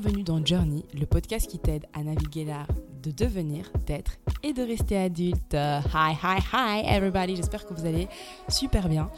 bienvenue 0.00 0.24
dans 0.24 0.44
Journey, 0.44 0.84
le 0.92 1.06
podcast 1.06 1.48
qui 1.48 1.60
t'aide 1.60 1.86
à 1.92 2.02
naviguer 2.02 2.44
l'art 2.44 2.66
de 3.00 3.12
devenir, 3.12 3.70
d'être 3.86 4.16
et 4.42 4.52
de 4.52 4.60
rester 4.60 4.96
adulte. 4.96 5.54
Hi, 5.54 6.16
hi, 6.20 6.40
hi 6.52 6.82
everybody, 6.84 7.36
j'espère 7.36 7.64
que 7.64 7.72
vous 7.74 7.86
allez 7.86 8.08
super 8.48 8.88
bien. 8.88 9.08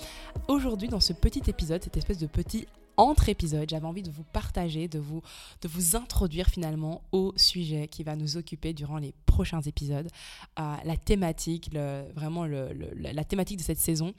Aujourd'hui, 0.48 0.88
dans 0.88 1.00
ce 1.00 1.14
petit 1.14 1.40
épisode, 1.46 1.82
cette 1.82 1.96
espèce 1.96 2.18
de 2.18 2.26
petit 2.26 2.66
entre-épisode, 2.98 3.70
j'avais 3.70 3.86
envie 3.86 4.02
de 4.02 4.10
vous 4.10 4.24
partager, 4.34 4.86
de 4.86 4.98
vous, 4.98 5.22
de 5.62 5.68
vous 5.68 5.96
introduire 5.96 6.48
finalement 6.48 7.00
au 7.10 7.32
sujet 7.36 7.88
qui 7.88 8.02
va 8.02 8.14
nous 8.14 8.36
occuper 8.36 8.74
durant 8.74 8.98
les 8.98 9.14
prochains 9.24 9.62
épisodes, 9.62 10.10
euh, 10.58 10.74
la 10.84 10.96
thématique, 10.98 11.70
vraiment 12.14 12.44
la 12.44 13.24
thématique 13.24 13.60
de 13.60 13.64
cette 13.64 13.80
saison. 13.80 14.12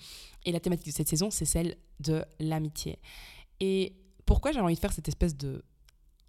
Et 0.43 0.51
la 0.51 0.59
thématique 0.59 0.87
de 0.87 0.91
cette 0.91 1.09
saison, 1.09 1.29
c'est 1.29 1.45
celle 1.45 1.75
de 1.99 2.25
l'amitié. 2.39 2.97
Et 3.59 3.93
pourquoi 4.25 4.51
j'ai 4.51 4.59
envie 4.59 4.73
de 4.73 4.79
faire 4.79 4.93
cette 4.93 5.07
espèce 5.07 5.37
de 5.37 5.63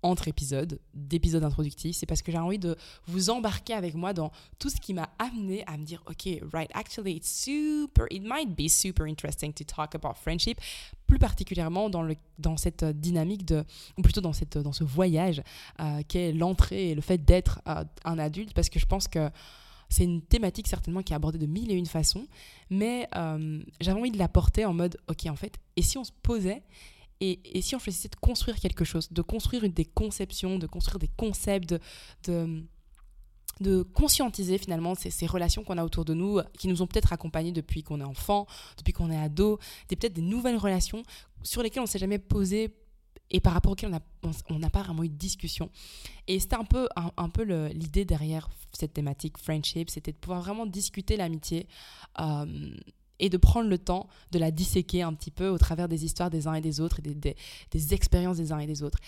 entre 0.03 0.29
épisodes, 0.29 0.79
d'épisodes 0.95 1.43
introductifs, 1.43 1.97
c'est 1.97 2.07
parce 2.07 2.23
que 2.23 2.31
j'ai 2.31 2.39
envie 2.39 2.59
de 2.59 2.77
vous 3.07 3.31
embarquer 3.31 3.73
avec 3.73 3.95
moi 3.95 4.13
dans 4.13 4.31
tout 4.59 4.71
ce 4.71 4.81
qui 4.81 4.95
m'a 4.95 5.11
amené 5.19 5.65
à 5.67 5.77
me 5.77 5.85
dire, 5.85 6.03
ok, 6.07 6.41
right, 6.53 6.71
actually, 6.75 7.17
it's 7.17 7.29
super, 7.29 8.07
it 8.11 8.23
might 8.23 8.55
be 8.57 8.69
super 8.69 9.07
interesting 9.07 9.53
to 9.53 9.65
talk 9.65 9.95
about 9.95 10.15
friendship, 10.15 10.61
plus 11.07 11.19
particulièrement 11.19 11.91
dans, 11.91 12.03
le, 12.03 12.15
dans 12.39 12.57
cette 12.57 12.85
dynamique 12.85 13.45
de, 13.45 13.65
ou 13.97 14.03
plutôt 14.03 14.21
dans, 14.21 14.33
cette, 14.33 14.59
dans 14.59 14.73
ce 14.73 14.85
voyage 14.85 15.43
euh, 15.81 16.03
qu'est 16.07 16.33
l'entrée 16.33 16.91
et 16.91 16.95
le 16.95 17.01
fait 17.01 17.19
d'être 17.19 17.61
euh, 17.67 17.85
un 18.05 18.19
adulte, 18.19 18.55
parce 18.55 18.69
que 18.69 18.79
je 18.79 18.87
pense 18.87 19.09
que 19.09 19.31
c'est 19.89 20.05
une 20.05 20.23
thématique 20.23 20.69
certainement 20.69 21.03
qui 21.03 21.13
est 21.13 21.17
abordée 21.17 21.39
de 21.39 21.47
mille 21.47 21.71
et 21.71 21.75
une 21.75 21.87
façons, 21.87 22.27
mais 22.71 23.09
euh, 23.17 23.61
j'avais 23.81 23.99
envie 23.99 24.11
de 24.11 24.19
l'apporter 24.19 24.65
en 24.65 24.75
mode, 24.75 24.97
ok, 25.09 25.27
en 25.27 25.37
fait, 25.37 25.59
et 25.77 25.83
si 25.83 25.99
on 25.99 26.05
se 26.05 26.13
posait 26.23 26.63
et, 27.21 27.63
si 27.63 27.75
on 27.75 27.79
choisissait 27.79 28.09
de 28.09 28.17
construire 28.17 28.61
quelque 28.61 28.85
chose, 28.85 29.11
de 29.11 29.23
construire 29.23 29.69
des 29.69 29.85
conceptions, 29.85 30.59
de 30.59 30.67
construire 30.67 30.99
des 30.99 31.11
concepts, 31.17 31.69
de, 31.69 31.81
de, 33.61 33.83
conscientiser 33.83 34.57
finalement 34.59 34.95
ces, 34.95 35.27
relations 35.27 35.65
qu'on 35.65 35.79
a 35.79 35.85
autour 35.85 36.05
de 36.05 36.15
nous, 36.15 36.41
qui 36.59 36.69
nous 36.69 36.81
ont 36.81 36.87
peut-être 36.87 37.13
accompagnés 37.13 37.53
depuis 37.53 37.83
qu'on 37.83 38.01
est 38.01 38.05
enfant, 38.05 38.47
depuis 38.77 38.93
qu'on 38.93 39.11
est 39.11 39.19
ado, 39.19 39.59
des 39.89 39.97
peut-être 39.97 40.15
des 40.15 40.23
nouvelles 40.23 40.59
relations 40.59 41.03
sur 41.43 41.63
lesquelles 41.63 41.81
on 41.81 41.87
ne 41.87 41.91
s'est 41.91 41.99
jamais 41.99 42.19
posé 42.19 42.75
et 43.31 43.41
par 43.41 43.53
rapport 43.53 43.73
auxquelles 43.73 43.95
on 44.49 44.59
n'a 44.59 44.71
pas 44.71 44.83
vraiment 44.83 45.03
eu 45.03 45.09
de 45.09 45.17
discussion. 45.17 45.71
Et 46.29 46.41
c'était 46.41 46.57
un 46.57 46.65
peu, 46.65 46.89
un, 46.97 47.29
peu 47.29 47.43
l'idée 47.69 48.05
derrière 48.05 48.49
cette 48.73 48.95
thématique 48.95 49.39
friendship, 49.39 49.91
c'était 49.91 50.13
de 50.13 50.17
pouvoir 50.17 50.41
vraiment 50.41 50.67
discuter 50.67 51.17
l'amitié. 51.17 51.67
Euh, 52.21 52.75
et 53.21 53.29
de 53.29 53.37
prendre 53.37 53.69
le 53.69 53.79
temps 53.79 54.09
de 54.31 54.39
la 54.39 54.51
disséquer 54.51 55.03
un 55.03 55.13
petit 55.15 55.31
peu 55.31 55.49
au 55.49 55.59
travers 55.59 55.89
des 55.89 56.05
histoires 56.05 56.31
des 56.31 56.47
uns 56.47 56.55
et 56.55 56.61
des 56.61 56.81
autres 56.81 56.99
et 57.01 57.03
des, 57.03 57.37
des, 57.71 57.95
expériences 57.95 58.37
des 58.37 58.53
uns 58.53 58.59
et 58.59 58.67
des 58.67 58.83
autres. 58.83 58.99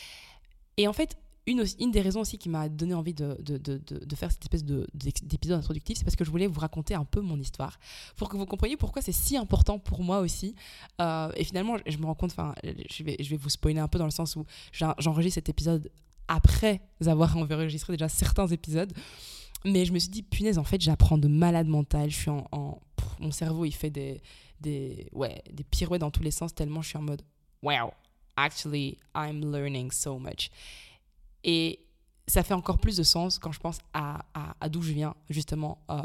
Et 0.77 0.89
en 0.89 0.92
fait, 0.92 1.16
une, 1.47 1.64
une 1.78 1.91
des 1.91 2.00
raisons 2.00 2.20
aussi 2.20 2.38
qui 2.38 2.48
m'a 2.48 2.69
donné 2.69 2.94
envie 2.94 3.14
de, 3.14 3.36
de, 3.41 3.56
de, 3.56 3.78
de, 3.78 4.16
faire 4.16 4.31
cette 4.31 4.43
espèce 4.43 4.65
d'épisode 4.65 5.59
introductif, 5.59 5.99
c'est 5.99 6.04
parce 6.04 6.16
que 6.16 6.25
je 6.25 6.31
voulais 6.31 6.47
vous 6.47 6.60
raconter 6.60 6.94
un 6.94 7.04
peu 7.04 7.20
mon 7.20 7.38
histoire, 7.38 7.78
pour 8.16 8.28
que 8.28 8.37
vous 8.37 8.47
compreniez 8.47 8.76
pourquoi 8.76 9.03
c'est 9.03 9.12
si 9.12 9.37
important 9.37 9.78
pour 9.78 10.03
moi 10.03 10.20
aussi. 10.20 10.54
Euh, 11.00 11.31
et 11.37 11.44
finalement, 11.44 11.76
je 11.87 11.97
me 11.99 12.06
rends 12.06 12.15
compte, 12.15 12.32
enfin, 12.32 12.54
je 12.62 13.03
vais, 13.03 13.16
je 13.19 13.31
vais 13.31 13.37
vous 13.37 13.49
spoiler 13.49 13.81
un 13.81 13.88
peu 13.88 13.99
dans 13.99 14.04
le 14.04 14.10
sens 14.10 14.37
où 14.37 14.44
j'enregistre 14.72 15.37
cet 15.37 15.49
épisode 15.49 15.91
après 16.28 16.81
avoir 17.04 17.37
enregistré 17.37 17.94
déjà 17.94 18.09
certains 18.09 18.47
épisodes. 18.47 18.93
Mais 19.65 19.84
je 19.84 19.93
me 19.93 19.99
suis 19.99 20.09
dit, 20.09 20.22
punaise, 20.22 20.59
en 20.59 20.65
fait, 20.65 20.81
j'apprends 20.81 21.19
de 21.19 21.28
malade 21.28 21.66
mental. 21.66 22.10
Je 22.10 22.16
suis 22.16 22.31
en. 22.31 22.81
Mon 23.20 23.31
cerveau, 23.31 23.64
il 23.64 23.75
fait 23.75 23.91
des, 23.91 24.20
des, 24.60 25.08
ouais, 25.12 25.42
des 25.50 25.64
pirouettes 25.64 26.00
dans 26.00 26.10
tous 26.10 26.22
les 26.22 26.31
sens, 26.31 26.54
tellement 26.54 26.82
je 26.82 26.88
suis 26.88 26.98
en 26.98 27.03
mode, 27.03 27.22
wow, 27.62 27.92
actually, 28.36 28.98
I'm 29.14 29.53
learning 29.53 29.91
so 29.91 30.19
much. 30.19 30.50
Ça 32.31 32.43
fait 32.43 32.55
encore 32.55 32.79
plus 32.79 32.97
de 32.97 33.03
sens 33.03 33.39
quand 33.39 33.53
je 33.53 33.61
pense 33.61 33.79
à, 33.93 34.23
d'où 34.69 34.83
je 34.83 34.93
viens, 34.93 35.15
justement, 35.29 35.79
euh, 35.91 35.97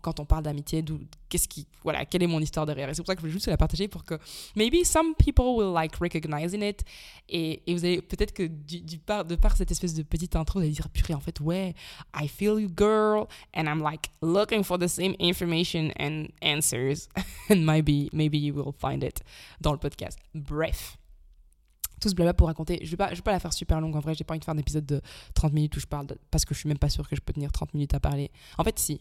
quand 0.00 0.20
on 0.20 0.24
parle 0.24 0.42
d'amitié, 0.42 0.84
qu'est-ce 1.28 1.48
qui, 1.48 1.66
voilà, 1.82 2.04
quelle 2.04 2.22
est 2.22 2.28
mon 2.28 2.40
histoire 2.40 2.66
derrière. 2.66 2.88
Et 2.88 2.94
c'est 2.94 3.02
pour 3.02 3.06
ça 3.06 3.14
que 3.14 3.20
je 3.20 3.22
voulais 3.22 3.32
juste 3.32 3.46
la 3.46 3.56
partager 3.56 3.86
pour 3.86 4.04
que, 4.04 4.18
maybe 4.56 4.84
some 4.84 5.14
people 5.14 5.44
will 5.56 5.72
like 5.72 5.96
recognizing 5.96 6.62
it. 6.62 6.84
Et, 7.28 7.62
vous 7.68 7.84
allez, 7.84 8.00
peut-être 8.02 8.32
que 8.32 8.44
du 8.44 8.98
par, 8.98 9.24
de 9.24 9.36
par 9.36 9.56
cette 9.56 9.70
espèce 9.70 9.94
de 9.94 10.02
petite 10.02 10.34
intro, 10.34 10.58
vous 10.58 10.64
allez 10.64 10.74
dire, 10.74 10.88
purée, 10.88 11.14
en 11.14 11.20
fait, 11.20 11.38
ouais, 11.40 11.74
I 12.14 12.26
feel 12.26 12.60
you, 12.60 12.68
girl, 12.68 13.26
and 13.54 13.64
I'm 13.64 13.82
like 13.82 14.10
looking 14.22 14.64
for 14.64 14.78
the 14.78 14.88
same 14.88 15.14
information 15.20 15.90
and 15.98 16.28
answers. 16.42 17.08
and 17.50 17.64
maybe, 17.64 18.08
maybe 18.12 18.38
you 18.38 18.54
will 18.54 18.72
find 18.72 19.02
it 19.02 19.22
dans 19.60 19.72
le 19.72 19.78
podcast. 19.78 20.18
Bref 20.34 20.96
tout 22.00 22.08
ce 22.08 22.14
blabla 22.14 22.34
pour 22.34 22.48
raconter. 22.48 22.80
Je 22.82 22.90
vais 22.90 22.96
pas, 22.96 23.10
je 23.10 23.16
vais 23.16 23.22
pas 23.22 23.32
la 23.32 23.40
faire 23.40 23.52
super 23.52 23.80
longue 23.80 23.96
en 23.96 24.00
vrai. 24.00 24.14
J'ai 24.14 24.24
pas 24.24 24.34
envie 24.34 24.40
de 24.40 24.44
faire 24.44 24.54
un 24.54 24.58
épisode 24.58 24.86
de 24.86 25.00
30 25.34 25.52
minutes 25.52 25.76
où 25.76 25.80
je 25.80 25.86
parle 25.86 26.06
parce 26.30 26.44
que 26.44 26.54
je 26.54 26.60
suis 26.60 26.68
même 26.68 26.78
pas 26.78 26.88
sûre 26.88 27.08
que 27.08 27.16
je 27.16 27.20
peux 27.20 27.32
tenir 27.32 27.52
30 27.52 27.74
minutes 27.74 27.94
à 27.94 28.00
parler. 28.00 28.30
En 28.58 28.64
fait, 28.64 28.78
si. 28.78 29.00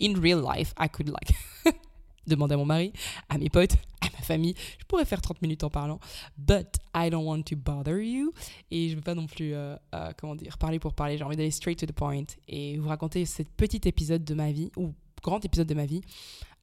In 0.00 0.20
real 0.20 0.42
life, 0.42 0.74
I 0.78 0.88
could 0.88 1.08
like. 1.08 1.32
demander 2.26 2.54
à 2.54 2.56
mon 2.56 2.64
mari, 2.64 2.92
à 3.28 3.38
mes 3.38 3.48
potes, 3.48 3.74
à 4.00 4.06
ma 4.12 4.18
famille. 4.18 4.54
Je 4.78 4.84
pourrais 4.84 5.04
faire 5.04 5.20
30 5.20 5.42
minutes 5.42 5.64
en 5.64 5.70
parlant. 5.70 6.00
But 6.36 6.78
I 6.94 7.10
don't 7.10 7.24
want 7.24 7.42
to 7.44 7.56
bother 7.56 7.98
you. 7.98 8.32
Et 8.70 8.88
je 8.88 8.96
veux 8.96 9.02
pas 9.02 9.14
non 9.14 9.26
plus, 9.26 9.54
euh, 9.54 9.76
euh, 9.94 10.10
comment 10.16 10.34
dire, 10.34 10.58
parler 10.58 10.78
pour 10.78 10.94
parler. 10.94 11.16
J'ai 11.16 11.24
envie 11.24 11.36
d'aller 11.36 11.50
straight 11.50 11.78
to 11.78 11.86
the 11.86 11.92
point 11.92 12.24
et 12.48 12.76
vous 12.78 12.88
raconter 12.88 13.24
ce 13.26 13.42
petit 13.42 13.80
épisode 13.84 14.24
de 14.24 14.34
ma 14.34 14.52
vie, 14.52 14.70
ou 14.76 14.94
grand 15.22 15.44
épisode 15.44 15.68
de 15.68 15.74
ma 15.74 15.86
vie, 15.86 16.02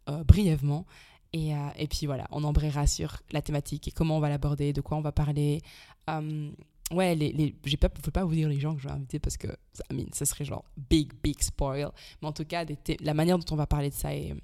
euh, 0.09 0.24
brièvement. 0.24 0.85
Et, 1.33 1.55
euh, 1.55 1.69
et, 1.77 1.88
puis 1.88 2.05
voilà, 2.05 2.27
on 2.31 2.44
embrayera 2.44 2.85
sur 2.85 3.17
la 3.31 3.41
thématique 3.41 3.88
et 3.88 3.91
comment 3.91 4.17
on 4.17 4.19
va 4.19 4.29
l'aborder, 4.29 4.71
de 4.71 4.81
quoi 4.81 4.97
on 4.97 5.01
va 5.01 5.11
parler. 5.11 5.61
Euh, 6.09 6.51
ouais, 6.91 7.16
les, 7.16 7.33
les, 7.33 7.55
je 7.66 7.71
ne 7.71 7.88
peux 7.88 8.11
pas 8.11 8.23
vous 8.23 8.35
dire 8.35 8.47
les 8.47 8.59
gens 8.59 8.75
que 8.75 8.81
je 8.81 8.88
vais 8.88 8.94
inviter 8.94 9.17
parce 9.17 9.38
que 9.38 9.47
I 9.47 9.95
mean, 9.95 10.05
ça 10.13 10.25
serait 10.25 10.45
genre 10.45 10.63
big, 10.77 11.11
big 11.23 11.41
spoil. 11.41 11.91
Mais 12.22 12.27
en 12.27 12.33
tout 12.33 12.45
cas, 12.45 12.66
la 12.99 13.13
manière 13.16 13.39
dont 13.39 13.51
on 13.51 13.55
va 13.55 13.66
parler 13.66 13.89
de 13.89 13.95
ça. 13.95 14.13
Et, 14.13 14.35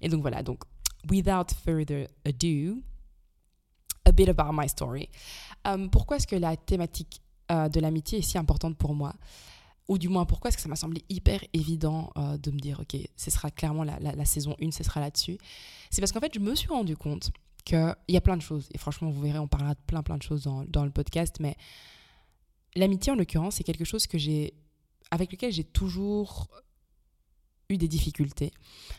et 0.00 0.08
donc 0.08 0.20
voilà, 0.20 0.44
donc 0.44 0.62
without 1.10 1.52
further 1.64 2.06
ado, 2.24 2.80
a 4.04 4.12
bit 4.12 4.28
about 4.28 4.52
my 4.52 4.68
story. 4.68 5.08
Euh, 5.66 5.88
pourquoi 5.88 6.18
est-ce 6.18 6.26
que 6.26 6.36
la 6.36 6.56
thématique 6.56 7.20
de 7.50 7.80
l'amitié 7.80 8.18
est 8.18 8.22
si 8.22 8.36
importante 8.36 8.76
pour 8.76 8.94
moi? 8.94 9.14
Ou 9.88 9.96
du 9.96 10.08
moins 10.08 10.26
pourquoi 10.26 10.48
est-ce 10.48 10.56
que 10.58 10.62
ça 10.62 10.68
m'a 10.68 10.76
semblé 10.76 11.02
hyper 11.08 11.42
évident 11.54 12.12
euh, 12.16 12.36
de 12.36 12.50
me 12.50 12.58
dire, 12.58 12.80
ok, 12.80 12.96
ce 13.16 13.30
sera 13.30 13.50
clairement 13.50 13.84
la, 13.84 14.24
saison 14.26 14.54
1, 14.62 14.70
ce 14.70 14.84
sera 14.84 15.00
là-dessus. 15.00 15.38
C'est 15.90 16.02
parce 16.02 16.12
qu'en 16.12 16.20
fait, 16.20 16.32
je 16.34 16.40
me 16.40 16.54
suis 16.54 16.68
rendu 16.68 16.96
compte 16.96 17.30
qu'il 17.64 17.96
y 18.08 18.16
a 18.16 18.20
plein 18.20 18.36
de 18.36 18.42
choses, 18.42 18.68
et 18.72 18.78
franchement, 18.78 19.10
vous 19.10 19.20
verrez, 19.20 19.38
on 19.38 19.48
parlera 19.48 19.74
de 19.74 19.80
plein 19.86 20.02
plein 20.02 20.18
de 20.18 20.22
choses 20.22 20.42
dans, 20.42 20.84
le 20.84 20.90
podcast, 20.90 21.36
mais 21.40 21.56
l'amitié, 22.76 23.12
en 23.12 23.16
l'occurrence, 23.16 23.56
c'est 23.56 23.64
quelque 23.64 23.84
chose 23.84 24.06
que 24.06 24.18
j'ai, 24.18 24.54
avec 25.10 25.32
lequel 25.32 25.52
j'ai 25.52 25.64
toujours 25.64 26.48
eu 27.70 27.76
des 27.78 27.88
difficultés, 27.88 28.52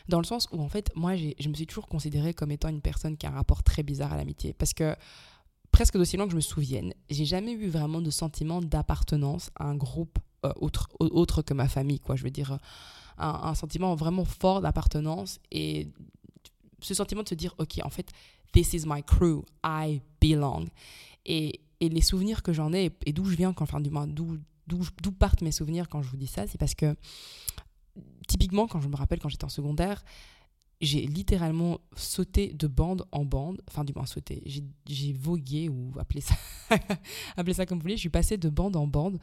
dans 0.08 0.18
le 0.18 0.24
sens 0.24 0.48
où, 0.52 0.60
en 0.60 0.68
fait, 0.68 0.90
moi, 0.96 1.14
je 1.16 1.48
me 1.48 1.54
suis 1.54 1.66
toujours 1.66 1.86
considérée 1.86 2.34
comme 2.34 2.50
étant 2.50 2.68
une 2.68 2.82
personne 2.82 3.16
qui 3.16 3.26
a 3.26 3.30
un 3.30 3.34
rapport 3.34 3.62
très 3.62 3.84
bizarre 3.84 4.12
à 4.12 4.16
l'amitié, 4.16 4.54
parce 4.54 4.74
que 4.74 4.96
presque 5.70 5.96
d'aussi 5.96 6.16
loin 6.16 6.26
que 6.26 6.32
je 6.32 6.36
me 6.36 6.40
souvienne, 6.40 6.94
j'ai 7.08 7.24
jamais 7.24 7.52
eu 7.52 7.68
vraiment 7.68 8.00
de 8.00 8.10
sentiment 8.10 8.60
d'appartenance 8.60 9.50
à 9.56 9.66
un 9.66 9.76
groupe 9.76 10.18
autre, 10.56 10.88
autre 10.98 11.42
que 11.42 11.54
ma 11.54 11.68
famille, 11.68 12.00
quoi. 12.00 12.16
Je 12.16 12.24
veux 12.24 12.30
dire, 12.30 12.58
un, 13.18 13.40
un 13.42 13.54
sentiment 13.54 13.94
vraiment 13.94 14.24
fort 14.24 14.60
d'appartenance 14.60 15.38
et 15.50 15.88
ce 16.80 16.94
sentiment 16.94 17.22
de 17.22 17.28
se 17.28 17.34
dire, 17.34 17.54
ok, 17.58 17.80
en 17.84 17.90
fait, 17.90 18.10
this 18.52 18.72
is 18.72 18.84
my 18.86 19.02
crew, 19.02 19.44
I 19.64 20.00
belong. 20.20 20.68
Et, 21.26 21.60
les 21.82 22.02
souvenirs 22.02 22.42
que 22.42 22.52
j'en 22.52 22.74
ai 22.74 22.90
et 23.06 23.14
d'où 23.14 23.24
je 23.24 23.34
viens, 23.36 23.54
quand, 23.54 23.64
enfin, 23.64 23.80
du 23.80 23.88
moins, 23.88 24.06
d'où 24.06 24.38
partent 25.18 25.40
mes 25.40 25.50
souvenirs 25.50 25.88
quand 25.88 26.02
je 26.02 26.10
vous 26.10 26.18
dis 26.18 26.26
ça, 26.26 26.46
c'est 26.46 26.58
parce 26.58 26.74
que 26.74 26.94
typiquement, 28.28 28.66
quand 28.66 28.82
je 28.82 28.88
me 28.88 28.96
rappelle 28.96 29.18
quand 29.18 29.30
j'étais 29.30 29.46
en 29.46 29.48
secondaire, 29.48 30.04
j'ai 30.82 31.06
littéralement 31.06 31.78
sauté 31.96 32.52
de 32.52 32.66
bande 32.66 33.06
en 33.12 33.24
bande, 33.24 33.62
enfin 33.66 33.84
du 33.84 33.94
moins 33.94 34.04
sauté, 34.04 34.42
j'ai 34.86 35.12
vogué 35.14 35.70
ou 35.70 35.94
appelez 35.98 36.20
ça, 36.20 36.34
appelez 37.38 37.54
ça 37.54 37.64
comme 37.64 37.78
vous 37.78 37.82
voulez, 37.82 37.96
je 37.96 38.00
suis 38.00 38.10
passée 38.10 38.36
de 38.36 38.50
bande 38.50 38.76
en 38.76 38.86
bande 38.86 39.18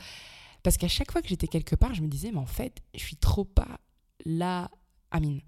parce 0.67 0.75
qu'à 0.75 0.89
chaque 0.89 1.13
fois 1.13 1.21
que 1.21 1.29
j'étais 1.29 1.47
quelque 1.47 1.77
part, 1.77 1.93
je 1.93 2.01
me 2.01 2.09
disais, 2.09 2.29
mais 2.29 2.39
en 2.39 2.45
fait, 2.45 2.81
je 2.93 2.99
suis 2.99 3.15
trop 3.15 3.45
pas 3.45 3.79
là, 4.25 4.69
Amine. 5.11 5.39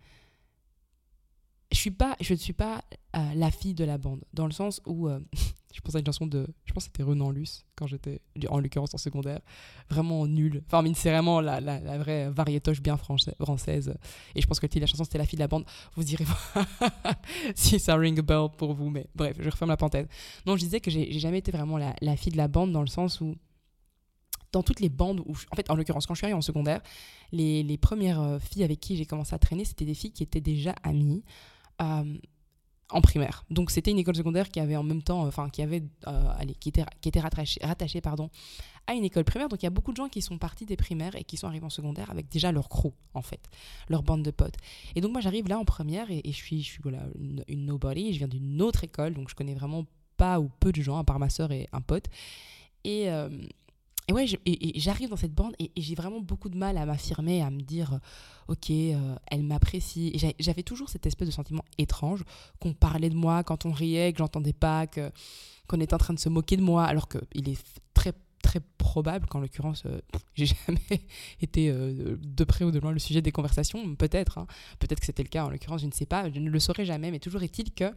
Je 1.73 1.77
suis 1.77 1.91
pas, 1.91 2.15
je 2.21 2.31
ne 2.31 2.39
suis 2.39 2.53
pas 2.53 2.85
euh, 3.17 3.33
la 3.35 3.51
fille 3.51 3.73
de 3.73 3.83
la 3.83 3.97
bande, 3.97 4.23
dans 4.33 4.45
le 4.45 4.53
sens 4.53 4.81
où 4.85 5.09
euh, 5.09 5.19
je 5.73 5.81
pense 5.81 5.93
à 5.95 5.99
une 5.99 6.05
chanson 6.05 6.25
de, 6.25 6.47
je 6.63 6.71
pense 6.71 6.85
c'était 6.85 7.03
Renan 7.03 7.31
Luce 7.31 7.65
quand 7.75 7.85
j'étais, 7.85 8.21
en 8.47 8.61
l'occurrence 8.61 8.93
en 8.93 8.97
secondaire, 8.97 9.41
vraiment 9.89 10.25
nulle. 10.25 10.63
Enfin, 10.67 10.89
c'est 10.95 11.11
vraiment 11.11 11.41
la, 11.41 11.59
la, 11.59 11.81
la, 11.81 11.97
vraie 11.97 12.29
variétoche 12.29 12.81
bien 12.81 12.95
française. 12.95 13.93
Et 14.35 14.41
je 14.41 14.47
pense 14.47 14.61
que 14.61 14.67
le 14.67 14.69
titre 14.69 14.79
de 14.79 14.85
la 14.85 14.87
chanson 14.87 15.03
c'était 15.03 15.17
la 15.17 15.25
fille 15.25 15.35
de 15.35 15.43
la 15.43 15.49
bande. 15.49 15.65
Vous 15.95 16.05
direz 16.05 16.23
si 17.55 17.77
ça 17.77 17.97
ring 17.97 18.17
a 18.19 18.21
bell 18.21 18.47
pour 18.57 18.73
vous, 18.73 18.89
mais 18.89 19.07
bref, 19.15 19.35
je 19.37 19.49
referme 19.49 19.71
la 19.71 19.75
parenthèse. 19.75 20.07
Non, 20.45 20.55
je 20.55 20.61
disais 20.61 20.79
que 20.79 20.89
j'ai 20.89 21.11
jamais 21.19 21.39
été 21.39 21.51
vraiment 21.51 21.77
la, 21.77 21.93
la 21.99 22.15
fille 22.15 22.31
de 22.31 22.37
la 22.37 22.47
bande 22.47 22.71
dans 22.71 22.79
le 22.79 22.87
sens 22.87 23.19
où 23.19 23.35
dans 24.51 24.63
toutes 24.63 24.79
les 24.79 24.89
bandes 24.89 25.21
où, 25.25 25.35
en 25.51 25.55
fait, 25.55 25.69
en 25.69 25.75
l'occurrence, 25.75 26.05
quand 26.05 26.13
je 26.13 26.19
suis 26.19 26.25
arrivée 26.25 26.37
en 26.37 26.41
secondaire, 26.41 26.81
les, 27.31 27.77
premières 27.77 28.21
euh, 28.21 28.39
filles 28.39 28.63
avec 28.63 28.79
qui 28.79 28.97
j'ai 28.97 29.05
commencé 29.05 29.33
à 29.33 29.39
traîner, 29.39 29.65
c'était 29.65 29.85
des 29.85 29.93
filles 29.93 30.11
qui 30.11 30.23
étaient 30.23 30.41
déjà 30.41 30.73
amies. 30.83 31.23
Euh, 31.81 32.17
en 32.91 33.01
primaire. 33.01 33.45
Donc 33.49 33.69
c'était 33.71 33.91
une 33.91 33.99
école 33.99 34.15
secondaire 34.15 34.49
qui 34.49 34.59
avait 34.59 34.75
en 34.75 34.83
même 34.83 35.03
temps, 35.03 35.25
enfin 35.25 35.49
qui 35.49 35.61
avait, 35.61 35.83
euh, 36.07 36.31
allez, 36.37 36.55
qui 36.55 36.69
était, 36.69 36.83
qui 37.01 37.09
était 37.09 37.19
rattachée, 37.19 37.59
rattachée 37.63 38.01
pardon, 38.01 38.29
à 38.87 38.93
une 38.93 39.03
école 39.03 39.23
primaire. 39.23 39.47
Donc 39.47 39.61
il 39.61 39.65
y 39.65 39.67
a 39.67 39.71
beaucoup 39.71 39.91
de 39.91 39.97
gens 39.97 40.09
qui 40.09 40.21
sont 40.21 40.37
partis 40.37 40.65
des 40.65 40.75
primaires 40.75 41.15
et 41.15 41.23
qui 41.23 41.37
sont 41.37 41.47
arrivés 41.47 41.65
en 41.65 41.69
secondaire 41.69 42.09
avec 42.09 42.29
déjà 42.29 42.51
leur 42.51 42.67
crew 42.67 42.91
en 43.13 43.21
fait, 43.21 43.41
leur 43.89 44.01
bande 44.01 44.23
de 44.23 44.31
potes. 44.31 44.55
Et 44.95 45.01
donc 45.01 45.11
moi 45.11 45.21
j'arrive 45.21 45.47
là 45.47 45.59
en 45.59 45.65
première 45.65 46.09
et, 46.09 46.21
je 46.25 46.31
suis, 46.31 46.63
je 46.63 46.71
suis 46.71 46.81
voilà, 46.81 47.03
une, 47.47 47.65
nobody. 47.65 48.13
Je 48.13 48.19
viens 48.19 48.27
d'une 48.27 48.61
autre 48.61 48.83
école, 48.83 49.13
donc 49.13 49.29
je 49.29 49.35
connais 49.35 49.53
vraiment 49.53 49.85
pas 50.17 50.39
ou 50.39 50.49
peu 50.59 50.71
de 50.71 50.81
gens 50.81 50.97
à 50.97 51.03
part 51.03 51.19
ma 51.19 51.29
soeur 51.29 51.51
et 51.51 51.67
un 51.71 51.81
pote. 51.81 52.05
Et 52.83 53.11
euh, 53.11 53.29
et 54.09 54.11
ouais, 54.11 54.25
j'arrive 54.75 55.09
dans 55.09 55.17
cette 55.17 55.35
bande 55.35 55.53
et, 55.59 55.69
j'ai 55.77 55.93
vraiment 55.93 56.19
beaucoup 56.19 56.49
de 56.49 56.57
mal 56.57 56.77
à 56.77 56.85
m'affirmer, 56.87 57.43
à 57.43 57.51
me 57.51 57.61
dire, 57.61 57.93
euh, 57.93 57.97
ok, 58.53 58.71
euh, 58.71 59.15
elle 59.27 59.43
m'apprécie. 59.43 60.19
J'avais 60.39 60.63
toujours 60.63 60.89
cette 60.89 61.05
espèce 61.05 61.27
de 61.27 61.33
sentiment 61.33 61.63
étrange 61.77 62.23
qu'on 62.59 62.73
parlait 62.73 63.11
de 63.11 63.15
moi 63.15 63.43
quand 63.43 63.67
on 63.67 63.71
riait, 63.71 64.11
que 64.11 64.17
j'entendais 64.17 64.53
pas, 64.53 64.87
que 64.87 65.11
qu'on 65.67 65.79
était 65.79 65.93
en 65.93 65.99
train 65.99 66.15
de 66.15 66.19
se 66.19 66.27
moquer 66.27 66.57
de 66.57 66.63
moi, 66.63 66.85
alors 66.85 67.07
qu'il 67.07 67.49
est 67.49 67.63
très 67.93 68.13
très 68.41 68.61
probable 68.79 69.27
qu'en 69.27 69.41
l'occurrence, 69.41 69.83
euh, 69.85 70.01
j'ai 70.33 70.47
jamais 70.67 71.05
été 71.39 71.71
de 71.71 72.43
près 72.45 72.65
ou 72.65 72.71
de 72.71 72.79
loin 72.79 72.91
le 72.91 72.97
sujet 72.97 73.21
des 73.21 73.31
conversations, 73.31 73.93
peut-être, 73.93 74.39
hein. 74.39 74.47
peut-être 74.79 75.01
que 75.01 75.05
c'était 75.05 75.21
le 75.21 75.29
cas 75.29 75.45
en 75.45 75.51
l'occurrence, 75.51 75.81
je 75.81 75.85
ne 75.85 75.91
sais 75.91 76.07
pas, 76.07 76.31
je 76.31 76.39
ne 76.39 76.49
le 76.49 76.59
saurais 76.59 76.85
jamais, 76.85 77.11
mais 77.11 77.19
toujours 77.19 77.43
est-il 77.43 77.71
que 77.71 77.93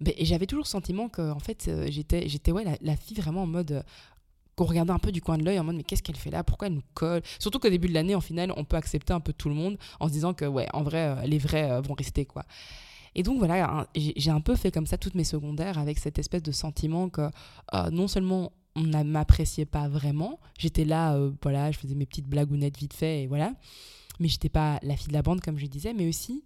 ben, 0.00 0.12
j'avais 0.20 0.46
toujours 0.46 0.64
le 0.64 0.68
sentiment 0.68 1.08
que 1.08 1.30
en 1.30 1.38
fait 1.38 1.70
j'étais 1.88 2.28
j'étais 2.28 2.50
ouais 2.50 2.64
la, 2.64 2.76
la, 2.80 2.96
fille 2.96 3.16
vraiment 3.16 3.44
en 3.44 3.46
mode 3.46 3.84
qu'on 4.56 4.64
regardait 4.64 4.92
un 4.92 4.98
peu 4.98 5.12
du 5.12 5.20
coin 5.20 5.38
de 5.38 5.44
l'œil 5.44 5.58
en 5.58 5.64
mode 5.64 5.76
mais 5.76 5.82
qu'est-ce 5.82 6.02
qu'elle 6.02 6.16
fait 6.16 6.30
là? 6.30 6.44
Pourquoi 6.44 6.68
elle 6.68 6.74
nous 6.74 6.82
colle? 6.94 7.22
Surtout 7.38 7.58
qu'au 7.58 7.70
début 7.70 7.88
de 7.88 7.94
l'année, 7.94 8.14
en 8.14 8.20
final, 8.20 8.52
on 8.56 8.64
peut 8.64 8.76
accepter 8.76 9.12
un 9.12 9.20
peu 9.20 9.32
tout 9.32 9.48
le 9.48 9.54
monde 9.54 9.78
en 10.00 10.08
se 10.08 10.12
disant 10.12 10.34
que 10.34 10.44
ouais, 10.44 10.68
en 10.72 10.82
vrai, 10.82 11.08
euh, 11.08 11.26
les 11.26 11.38
vrais 11.38 11.70
euh, 11.70 11.80
vont 11.80 11.94
rester 11.94 12.24
quoi. 12.24 12.44
Et 13.14 13.22
donc 13.22 13.38
voilà, 13.38 13.86
j'ai 13.94 14.30
un 14.30 14.40
peu 14.40 14.56
fait 14.56 14.72
comme 14.72 14.86
ça 14.86 14.98
toutes 14.98 15.14
mes 15.14 15.24
secondaires 15.24 15.78
avec 15.78 16.00
cette 16.00 16.18
espèce 16.18 16.42
de 16.42 16.50
sentiment 16.50 17.08
que 17.08 17.30
euh, 17.72 17.90
non 17.90 18.08
seulement 18.08 18.50
on 18.74 18.82
ne 18.82 19.02
m'appréciait 19.04 19.66
pas 19.66 19.86
vraiment, 19.86 20.40
j'étais 20.58 20.84
là, 20.84 21.16
voilà, 21.40 21.70
je 21.70 21.78
faisais 21.78 21.94
mes 21.94 22.06
petites 22.06 22.26
blagounettes 22.26 22.76
vite 22.76 22.92
fait 22.92 23.22
et 23.22 23.26
voilà, 23.28 23.52
mais 24.18 24.26
j'étais 24.26 24.48
pas 24.48 24.80
la 24.82 24.96
fille 24.96 25.08
de 25.08 25.12
la 25.12 25.22
bande 25.22 25.40
comme 25.40 25.58
je 25.58 25.66
disais, 25.66 25.94
mais 25.94 26.08
aussi 26.08 26.42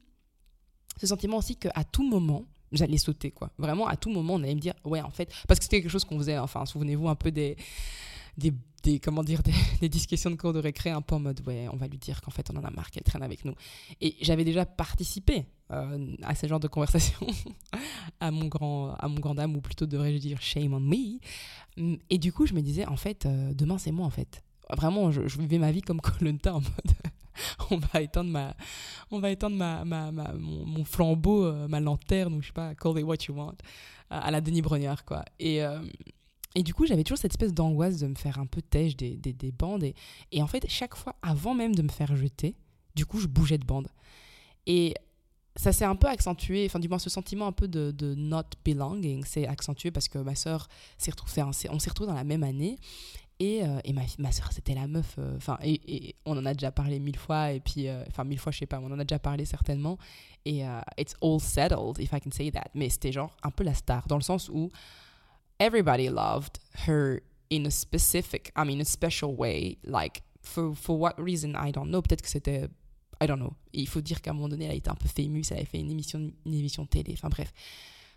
ce 1.00 1.06
sentiment 1.06 1.38
aussi 1.38 1.56
qu'à 1.56 1.84
tout 1.84 2.06
moment, 2.06 2.44
j'allais 2.72 2.98
sauter 2.98 3.30
quoi. 3.30 3.50
Vraiment 3.58 3.86
à 3.86 3.96
tout 3.96 4.10
moment 4.10 4.34
on 4.34 4.42
allait 4.42 4.54
me 4.54 4.60
dire 4.60 4.74
ouais 4.84 5.00
en 5.00 5.10
fait 5.10 5.32
parce 5.46 5.58
que 5.58 5.64
c'était 5.64 5.80
quelque 5.80 5.90
chose 5.90 6.04
qu'on 6.04 6.18
faisait 6.18 6.38
enfin 6.38 6.66
souvenez-vous 6.66 7.08
un 7.08 7.14
peu 7.14 7.30
des 7.30 7.56
des, 8.38 9.00
comment 9.00 9.24
dire 9.24 9.42
des, 9.80 9.88
discussions 9.88 10.30
de 10.30 10.36
cours 10.36 10.52
de 10.52 10.60
récré 10.60 10.90
un 10.90 11.02
peu 11.02 11.16
en 11.16 11.20
mode 11.20 11.40
ouais 11.46 11.66
on 11.72 11.76
va 11.76 11.88
lui 11.88 11.98
dire 11.98 12.20
qu'en 12.22 12.30
fait 12.30 12.48
on 12.52 12.56
en 12.56 12.64
a 12.64 12.70
marre 12.70 12.90
qu'elle 12.90 13.02
traîne 13.02 13.22
avec 13.22 13.44
nous. 13.44 13.54
Et 14.00 14.16
j'avais 14.20 14.44
déjà 14.44 14.64
participé 14.64 15.46
euh, 15.70 16.14
à 16.22 16.34
ce 16.34 16.46
genre 16.46 16.60
de 16.60 16.68
conversation 16.68 17.26
à 18.20 18.30
mon 18.30 18.46
grand 18.46 18.94
à 18.94 19.08
mon 19.08 19.20
grand 19.20 19.34
dame 19.34 19.56
ou 19.56 19.60
plutôt 19.60 19.86
devrais-je 19.86 20.18
dire 20.18 20.40
shame 20.40 20.72
on 20.72 20.80
me. 20.80 21.18
Et 22.10 22.18
du 22.18 22.32
coup 22.32 22.46
je 22.46 22.54
me 22.54 22.62
disais 22.62 22.86
en 22.86 22.96
fait 22.96 23.26
euh, 23.26 23.52
demain 23.54 23.78
c'est 23.78 23.92
moi 23.92 24.06
en 24.06 24.10
fait. 24.10 24.42
Vraiment 24.76 25.10
je, 25.10 25.26
je, 25.26 25.38
vivais 25.38 25.58
ma 25.58 25.72
vie 25.72 25.82
comme 25.82 26.00
Colanta 26.18 26.54
en 26.54 26.60
mode 26.60 26.87
on 27.70 27.78
va 27.78 28.00
éteindre 28.00 28.30
ma, 28.30 28.54
on 29.10 29.20
va 29.20 29.30
éteindre 29.30 29.56
ma, 29.56 29.84
ma, 29.84 30.10
mon, 30.10 30.84
flambeau, 30.84 31.44
euh, 31.44 31.68
ma 31.68 31.80
lanterne, 31.80 32.34
ou 32.34 32.42
je 32.42 32.48
sais 32.48 32.52
pas, 32.52 32.74
call 32.74 32.98
it 32.98 33.04
what 33.04 33.16
you 33.28 33.34
want, 33.34 33.56
à 34.10 34.30
la 34.30 34.40
Denis 34.40 34.62
Brognard, 34.62 35.04
quoi. 35.04 35.24
Et, 35.38 35.62
euh, 35.62 35.80
et 36.54 36.62
du 36.62 36.74
coup, 36.74 36.86
j'avais 36.86 37.04
toujours 37.04 37.18
cette 37.18 37.32
espèce 37.32 37.54
d'angoisse 37.54 37.98
de 37.98 38.06
me 38.06 38.14
faire 38.14 38.38
un 38.38 38.46
peu 38.46 38.62
têche 38.62 38.96
des, 38.96 39.16
des, 39.16 39.32
des 39.32 39.52
bandes. 39.52 39.84
Et, 39.84 39.94
et, 40.32 40.42
en 40.42 40.46
fait, 40.46 40.64
chaque 40.68 40.96
fois, 40.96 41.14
avant 41.22 41.54
même 41.54 41.74
de 41.74 41.82
me 41.82 41.90
faire 41.90 42.16
jeter, 42.16 42.56
du 42.94 43.06
coup, 43.06 43.20
je 43.20 43.26
bougeais 43.26 43.58
de 43.58 43.66
bande. 43.66 43.88
Et 44.66 44.94
ça 45.58 45.72
s'est 45.72 45.84
un 45.84 45.96
peu 45.96 46.06
accentué, 46.06 46.64
enfin, 46.66 46.78
du 46.78 46.88
moins, 46.88 46.98
ce 46.98 47.10
sentiment 47.10 47.48
un 47.48 47.52
peu 47.52 47.66
de, 47.66 48.14
not 48.14 48.44
belonging 48.64 49.24
s'est 49.24 49.46
accentué 49.46 49.90
parce 49.90 50.08
que 50.08 50.18
ma 50.18 50.34
soeur 50.34 50.68
s'est 50.96 51.10
retrouvée, 51.10 51.42
on 51.42 51.52
s'est 51.52 51.90
retrouvés 51.90 52.08
dans 52.08 52.14
la 52.14 52.24
même 52.24 52.44
année. 52.44 52.78
Et, 53.40 53.62
euh, 53.62 53.78
et 53.84 53.92
ma, 53.92 54.02
ma 54.18 54.32
soeur, 54.32 54.50
c'était 54.52 54.74
la 54.74 54.86
meuf. 54.88 55.14
Euh, 55.18 55.36
enfin, 55.36 55.58
on 56.26 56.36
en 56.36 56.44
a 56.44 56.54
déjà 56.54 56.72
parlé 56.72 56.98
mille 56.98 57.16
fois. 57.16 57.52
Et 57.52 57.60
puis, 57.60 57.88
euh, 57.88 58.02
enfin, 58.08 58.24
mille 58.24 58.38
fois, 58.38 58.50
je 58.50 58.58
sais 58.58 58.66
pas, 58.66 58.80
on 58.80 58.90
en 58.90 58.98
a 58.98 59.04
déjà 59.04 59.18
parlé 59.18 59.44
certainement. 59.44 59.98
Et 60.44 60.62
it's 60.96 61.14
all 61.20 61.38
settled, 61.40 61.98
if 61.98 62.12
I 62.12 62.20
can 62.20 62.30
say 62.30 62.50
that. 62.50 62.70
Mais 62.74 62.88
c'était 62.88 63.12
genre 63.12 63.36
un 63.42 63.50
peu 63.50 63.64
la 63.64 63.74
star, 63.74 64.06
dans 64.08 64.16
le 64.16 64.22
sens 64.22 64.48
où 64.48 64.70
everybody 65.58 66.08
loved 66.08 66.58
her 66.86 67.20
in 67.52 67.66
a 67.66 67.70
specific, 67.70 68.50
I 68.56 68.64
mean, 68.64 68.80
a 68.80 68.84
special 68.84 69.34
way. 69.36 69.76
Like, 69.84 70.22
for, 70.42 70.74
for 70.74 70.98
what 70.98 71.14
reason, 71.18 71.54
I 71.54 71.70
don't 71.70 71.88
know. 71.88 72.00
Peut-être 72.00 72.22
que 72.22 72.28
c'était. 72.28 72.68
I 73.20 73.26
don't 73.26 73.40
know. 73.40 73.52
il 73.72 73.88
faut 73.88 74.00
dire 74.00 74.22
qu'à 74.22 74.30
un 74.30 74.34
moment 74.34 74.48
donné, 74.48 74.66
elle 74.66 74.76
été 74.76 74.88
un 74.88 74.94
peu 74.94 75.08
famous, 75.08 75.42
elle 75.50 75.58
avait 75.58 75.66
fait 75.66 75.80
une 75.80 75.90
émission, 75.90 76.30
une 76.46 76.54
émission 76.54 76.86
télé. 76.86 77.12
Enfin, 77.14 77.28
bref. 77.28 77.52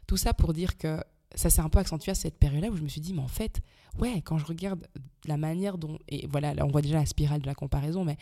Tout 0.08 0.18
ça 0.18 0.34
pour 0.34 0.54
dire 0.54 0.78
que 0.78 1.04
ça 1.36 1.50
s'est 1.50 1.62
un 1.62 1.70
peu 1.70 1.80
accentué 1.80 2.12
à 2.12 2.16
cette 2.16 2.38
période-là 2.38 2.70
où 2.70 2.76
je 2.76 2.82
me 2.82 2.88
suis 2.88 3.02
dit, 3.02 3.14
mais 3.14 3.22
en 3.22 3.28
fait, 3.28 3.62
ouais, 4.00 4.22
quand 4.22 4.38
je 4.38 4.46
regarde 4.46 4.88
la 5.26 5.38
manière 5.38 5.78
dont, 5.78 5.98
et 6.08 6.28
voilà, 6.28 6.54
là 6.54 6.66
on 6.66 6.70
voit 6.70 6.82
déjà 6.82 7.00
la 7.00 7.06
spirale 7.06 7.42
de 7.42 7.46
la 7.46 7.56
comparaison, 7.56 8.04
mais 8.04 8.18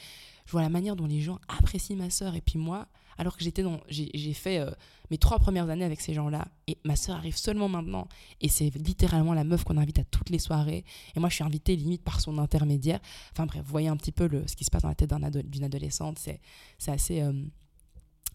je 0.45 0.51
vois 0.51 0.61
la 0.61 0.69
manière 0.69 0.95
dont 0.95 1.05
les 1.05 1.21
gens 1.21 1.39
apprécient 1.47 1.95
ma 1.95 2.09
sœur 2.09 2.35
et 2.35 2.41
puis 2.41 2.59
moi, 2.59 2.87
alors 3.17 3.35
que 3.35 3.43
j'étais 3.43 3.63
dans, 3.63 3.79
j'ai 3.89 4.33
fait 4.33 4.59
euh, 4.59 4.71
mes 5.11 5.17
trois 5.17 5.39
premières 5.39 5.69
années 5.69 5.83
avec 5.83 5.99
ces 5.99 6.13
gens-là 6.13 6.47
et 6.67 6.77
ma 6.85 6.95
sœur 6.95 7.17
arrive 7.17 7.35
seulement 7.35 7.67
maintenant 7.67 8.07
et 8.39 8.47
c'est 8.47 8.69
littéralement 8.75 9.33
la 9.33 9.43
meuf 9.43 9.65
qu'on 9.65 9.77
invite 9.77 9.99
à 9.99 10.05
toutes 10.05 10.29
les 10.29 10.39
soirées 10.39 10.85
et 11.15 11.19
moi 11.19 11.27
je 11.27 11.35
suis 11.35 11.43
invitée 11.43 11.75
limite 11.75 12.01
par 12.01 12.21
son 12.21 12.37
intermédiaire. 12.37 12.99
Enfin 13.33 13.45
bref, 13.45 13.61
vous 13.63 13.71
voyez 13.71 13.89
un 13.89 13.97
petit 13.97 14.13
peu 14.13 14.27
le, 14.27 14.47
ce 14.47 14.55
qui 14.55 14.63
se 14.63 14.71
passe 14.71 14.83
dans 14.83 14.89
la 14.89 14.95
tête 14.95 15.13
d'une 15.49 15.63
adolescente, 15.65 16.17
c'est 16.17 16.39
assez. 16.87 17.21
Euh, 17.21 17.33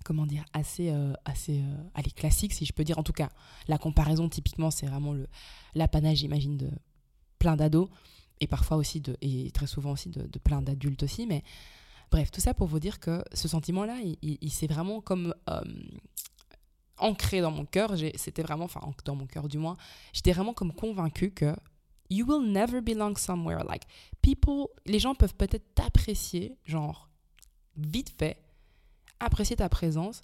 comment 0.05 0.27
dire, 0.27 0.45
assez, 0.53 0.91
euh, 0.91 1.13
assez 1.25 1.61
euh, 1.61 1.77
allez, 1.95 2.11
classique, 2.11 2.53
si 2.53 2.65
je 2.65 2.73
peux 2.73 2.85
dire. 2.85 2.99
En 2.99 3.03
tout 3.03 3.13
cas, 3.13 3.31
la 3.67 3.79
comparaison, 3.79 4.29
typiquement, 4.29 4.71
c'est 4.71 4.87
vraiment 4.87 5.15
l'apanage, 5.75 6.19
j'imagine, 6.19 6.57
de 6.57 6.71
plein 7.39 7.57
d'ados, 7.57 7.89
et 8.41 8.47
parfois 8.47 8.77
aussi, 8.77 9.01
de, 9.01 9.17
et 9.21 9.51
très 9.51 9.67
souvent 9.67 9.93
aussi, 9.93 10.11
de, 10.11 10.39
plein 10.39 10.63
d'adultes 10.63 11.03
aussi. 11.03 11.27
Mais 11.27 11.43
bref, 12.11 12.31
tout 12.31 12.41
ça 12.41 12.55
pour 12.55 12.69
vous 12.69 12.79
dire 12.79 13.01
que 13.01 13.25
ce 13.33 13.49
sentiment-là, 13.49 13.97
il, 14.03 14.39
il, 14.41 14.51
s'est 14.51 14.67
vraiment 14.67 15.01
comme 15.01 15.35
euh, 15.51 15.61
ancré 16.99 17.41
dans 17.41 17.51
mon 17.51 17.65
cœur. 17.65 17.95
C'était 18.17 18.43
vraiment, 18.43 18.65
enfin, 18.67 18.81
dans 19.05 19.17
mon 19.17 19.27
cœur 19.27 19.49
du 19.49 19.59
moins, 19.59 19.77
j'étais 20.13 20.33
vraiment 20.33 20.53
comme 20.53 20.73
convaincue 20.73 21.31
que 21.31 21.57
you 22.11 22.27
will 22.27 22.51
never 22.53 22.81
belong 22.83 23.17
somewhere. 23.17 23.65
Like, 23.67 23.85
people, 24.21 24.67
les 24.85 24.99
gens 24.99 25.15
peuvent 25.15 25.35
peut-être 25.35 25.75
t'apprécier, 25.75 26.57
genre, 26.67 27.09
vite 27.77 28.11
fait, 28.11 28.44
apprécier 29.21 29.57
ta 29.57 29.69
présence, 29.69 30.23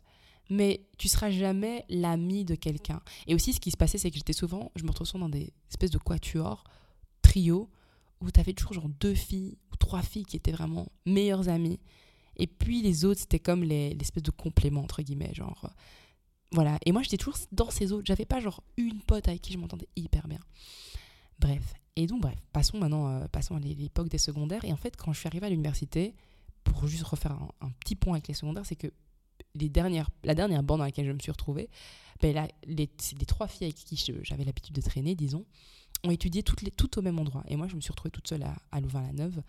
mais 0.50 0.87
tu 0.99 1.09
seras 1.09 1.30
jamais 1.30 1.85
l'ami 1.88 2.44
de 2.44 2.54
quelqu'un. 2.54 3.00
Et 3.26 3.35
aussi, 3.35 3.52
ce 3.52 3.61
qui 3.61 3.70
se 3.70 3.76
passait, 3.76 3.99
c'est 3.99 4.11
que 4.11 4.16
j'étais 4.16 4.32
souvent, 4.32 4.73
je 4.75 4.82
me 4.82 4.88
retrouvais 4.88 5.09
souvent 5.09 5.26
dans 5.26 5.38
des 5.38 5.52
espèces 5.70 5.90
de 5.90 5.99
quatuors, 5.99 6.64
trio, 7.23 7.70
où 8.20 8.30
tu 8.30 8.40
avais 8.40 8.52
toujours 8.52 8.73
genre 8.73 8.88
deux 9.00 9.14
filles 9.14 9.56
ou 9.73 9.76
trois 9.76 10.02
filles 10.02 10.25
qui 10.25 10.37
étaient 10.37 10.52
vraiment 10.52 10.88
meilleures 11.06 11.49
amies. 11.49 11.80
Et 12.37 12.47
puis 12.47 12.82
les 12.82 13.04
autres, 13.04 13.20
c'était 13.20 13.38
comme 13.38 13.62
l'espèce 13.62 14.23
de 14.23 14.30
complément, 14.30 14.82
entre 14.82 15.02
guillemets, 15.02 15.35
genre. 15.35 15.61
Euh, 15.64 15.68
voilà. 16.52 16.78
Et 16.85 16.92
moi, 16.92 17.02
j'étais 17.02 17.16
toujours 17.16 17.38
dans 17.52 17.70
ces 17.70 17.92
autres. 17.92 18.06
J'avais 18.06 18.25
pas 18.25 18.40
genre 18.40 18.62
une 18.76 19.00
pote 19.02 19.28
avec 19.28 19.40
qui 19.42 19.52
je 19.52 19.59
m'entendais 19.59 19.88
hyper 19.97 20.26
bien. 20.26 20.40
Bref. 21.38 21.75
Et 21.97 22.06
donc, 22.06 22.23
bref, 22.23 22.38
passons 22.52 22.78
maintenant, 22.78 23.09
euh, 23.09 23.26
passons 23.28 23.56
à 23.56 23.61
l'époque 23.61 24.09
des 24.09 24.18
secondaires. 24.18 24.64
Et 24.64 24.73
en 24.73 24.76
fait, 24.76 24.97
quand 24.97 25.12
je 25.12 25.18
suis 25.18 25.26
arrivée 25.26 25.47
à 25.47 25.50
l'université, 25.50 26.14
pour 26.64 26.86
juste 26.86 27.04
refaire 27.04 27.32
un, 27.60 27.70
petit 27.80 27.96
point 27.96 28.14
avec 28.14 28.28
les 28.28 28.34
secondaires, 28.34 28.66
c'est 28.66 28.76
que 28.76 28.88
les 29.54 29.68
dernières, 29.68 30.10
la 30.24 30.34
dernière 30.34 30.62
bande 30.62 30.78
dans 30.78 30.84
laquelle 30.84 31.06
je 31.06 31.12
me 31.12 31.18
suis 31.18 31.32
retrouvée, 31.32 31.68
ben 32.20 32.34
là, 32.34 32.48
les, 32.66 32.86
trois 33.26 33.48
filles 33.48 33.66
avec 33.66 33.76
qui 33.76 33.96
j'avais 34.22 34.44
l'habitude 34.44 34.74
de 34.74 34.80
traîner, 34.80 35.14
disons, 35.14 35.46
ont 36.04 36.10
étudié 36.10 36.42
toutes, 36.42 36.62
les, 36.62 36.72
au 36.96 37.02
même 37.02 37.18
endroit. 37.18 37.42
Et 37.48 37.56
moi, 37.56 37.66
je 37.68 37.76
me 37.76 37.80
suis 37.80 37.90
retrouvée 37.90 38.10
toute 38.10 38.28
seule 38.28 38.42
à, 38.42 38.54
à 38.70 38.80
Louvain-la-Neuve. 38.80 39.42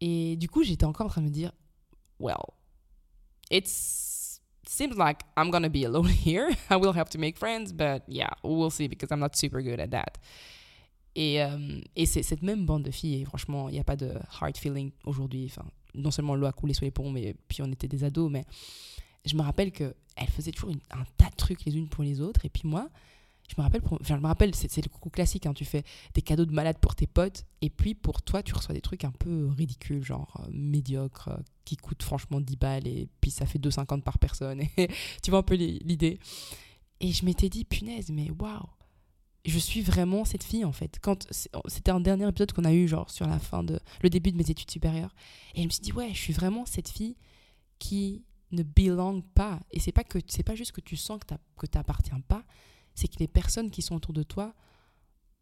Et 0.00 0.36
du 0.36 0.48
coup, 0.48 0.62
j'étais 0.62 0.84
encore 0.84 1.06
en 1.06 1.10
train 1.10 1.20
de 1.20 1.26
me 1.26 1.32
dire, 1.32 1.52
well, 2.18 2.36
it 3.50 3.66
seems 3.66 4.96
like 4.96 5.22
I'm 5.36 5.50
gonna 5.50 5.68
be 5.68 5.84
alone 5.84 6.08
here. 6.26 6.50
I 6.70 6.76
will 6.76 6.96
have 6.96 7.10
to 7.10 7.18
make 7.18 7.36
friends, 7.36 7.72
but 7.72 8.02
yeah, 8.08 8.30
we'll 8.42 8.70
see 8.70 8.88
because 8.88 9.10
I'm 9.10 9.20
not 9.20 9.36
super 9.36 9.62
good 9.62 9.80
at 9.80 9.90
that. 9.90 10.18
Et, 11.14 11.42
euh, 11.42 11.80
et 11.96 12.06
c'est 12.06 12.22
cette 12.22 12.42
même 12.42 12.64
bande 12.64 12.84
de 12.84 12.92
filles, 12.92 13.22
et 13.22 13.24
franchement, 13.24 13.68
il 13.68 13.72
n'y 13.72 13.80
a 13.80 13.84
pas 13.84 13.96
de 13.96 14.14
hard 14.40 14.56
feeling 14.56 14.92
aujourd'hui. 15.04 15.52
Non 15.94 16.10
seulement 16.10 16.34
l'eau 16.34 16.46
a 16.46 16.52
coulé 16.52 16.74
sur 16.74 16.84
les 16.84 16.90
ponts, 16.90 17.10
mais 17.10 17.34
puis 17.48 17.62
on 17.62 17.70
était 17.70 17.88
des 17.88 18.04
ados, 18.04 18.30
mais 18.30 18.44
je 19.24 19.36
me 19.36 19.42
rappelle 19.42 19.72
qu'elles 19.72 19.94
faisaient 20.30 20.52
toujours 20.52 20.70
un 20.90 21.04
tas 21.16 21.30
de 21.30 21.36
trucs 21.36 21.64
les 21.64 21.76
unes 21.76 21.88
pour 21.88 22.04
les 22.04 22.20
autres. 22.20 22.44
Et 22.44 22.48
puis 22.48 22.62
moi, 22.64 22.88
je 23.48 23.54
me 23.56 23.62
rappelle, 23.62 23.80
enfin, 23.84 24.16
je 24.16 24.20
me 24.20 24.26
rappelle, 24.26 24.54
c'est 24.54 24.84
le 24.84 24.90
coup 24.90 25.08
classique, 25.08 25.46
hein, 25.46 25.54
tu 25.54 25.64
fais 25.64 25.82
des 26.14 26.22
cadeaux 26.22 26.44
de 26.44 26.52
malade 26.52 26.78
pour 26.78 26.94
tes 26.94 27.06
potes, 27.06 27.44
et 27.62 27.70
puis 27.70 27.94
pour 27.94 28.22
toi, 28.22 28.42
tu 28.42 28.54
reçois 28.54 28.74
des 28.74 28.80
trucs 28.80 29.04
un 29.04 29.10
peu 29.10 29.48
ridicules, 29.48 30.04
genre 30.04 30.40
euh, 30.40 30.50
médiocres, 30.52 31.28
euh, 31.28 31.38
qui 31.64 31.76
coûtent 31.76 32.02
franchement 32.02 32.40
10 32.40 32.56
balles, 32.56 32.86
et 32.86 33.08
puis 33.20 33.30
ça 33.30 33.46
fait 33.46 33.58
2,50 33.58 34.02
par 34.02 34.18
personne. 34.18 34.60
Et 34.76 34.88
tu 35.22 35.30
vois 35.30 35.40
un 35.40 35.42
peu 35.42 35.54
l'idée. 35.54 36.18
Et 37.00 37.12
je 37.12 37.24
m'étais 37.24 37.48
dit, 37.48 37.64
punaise, 37.64 38.10
mais 38.10 38.30
waouh, 38.30 38.66
je 39.48 39.58
suis 39.58 39.80
vraiment 39.80 40.24
cette 40.24 40.44
fille 40.44 40.64
en 40.64 40.72
fait. 40.72 40.98
Quand 41.00 41.26
c'était 41.66 41.90
un 41.90 42.00
dernier 42.00 42.28
épisode 42.28 42.52
qu'on 42.52 42.64
a 42.64 42.72
eu 42.72 42.88
genre 42.88 43.10
sur 43.10 43.26
la 43.26 43.38
fin 43.38 43.62
de 43.62 43.80
le 44.02 44.10
début 44.10 44.32
de 44.32 44.36
mes 44.36 44.50
études 44.50 44.70
supérieures 44.70 45.14
et 45.54 45.62
je 45.62 45.66
me 45.66 45.70
suis 45.70 45.82
dit 45.82 45.92
ouais, 45.92 46.10
je 46.12 46.18
suis 46.18 46.32
vraiment 46.32 46.66
cette 46.66 46.88
fille 46.88 47.16
qui 47.78 48.24
ne 48.50 48.62
belong 48.62 49.22
pas. 49.34 49.60
Et 49.70 49.80
c'est 49.80 49.92
pas 49.92 50.04
que 50.04 50.18
c'est 50.26 50.42
pas 50.42 50.54
juste 50.54 50.72
que 50.72 50.80
tu 50.80 50.96
sens 50.96 51.20
que 51.56 51.66
tu 51.66 51.78
n'appartiens 51.78 52.20
pas, 52.20 52.44
c'est 52.94 53.08
que 53.08 53.18
les 53.18 53.28
personnes 53.28 53.70
qui 53.70 53.82
sont 53.82 53.94
autour 53.96 54.12
de 54.12 54.22
toi 54.22 54.54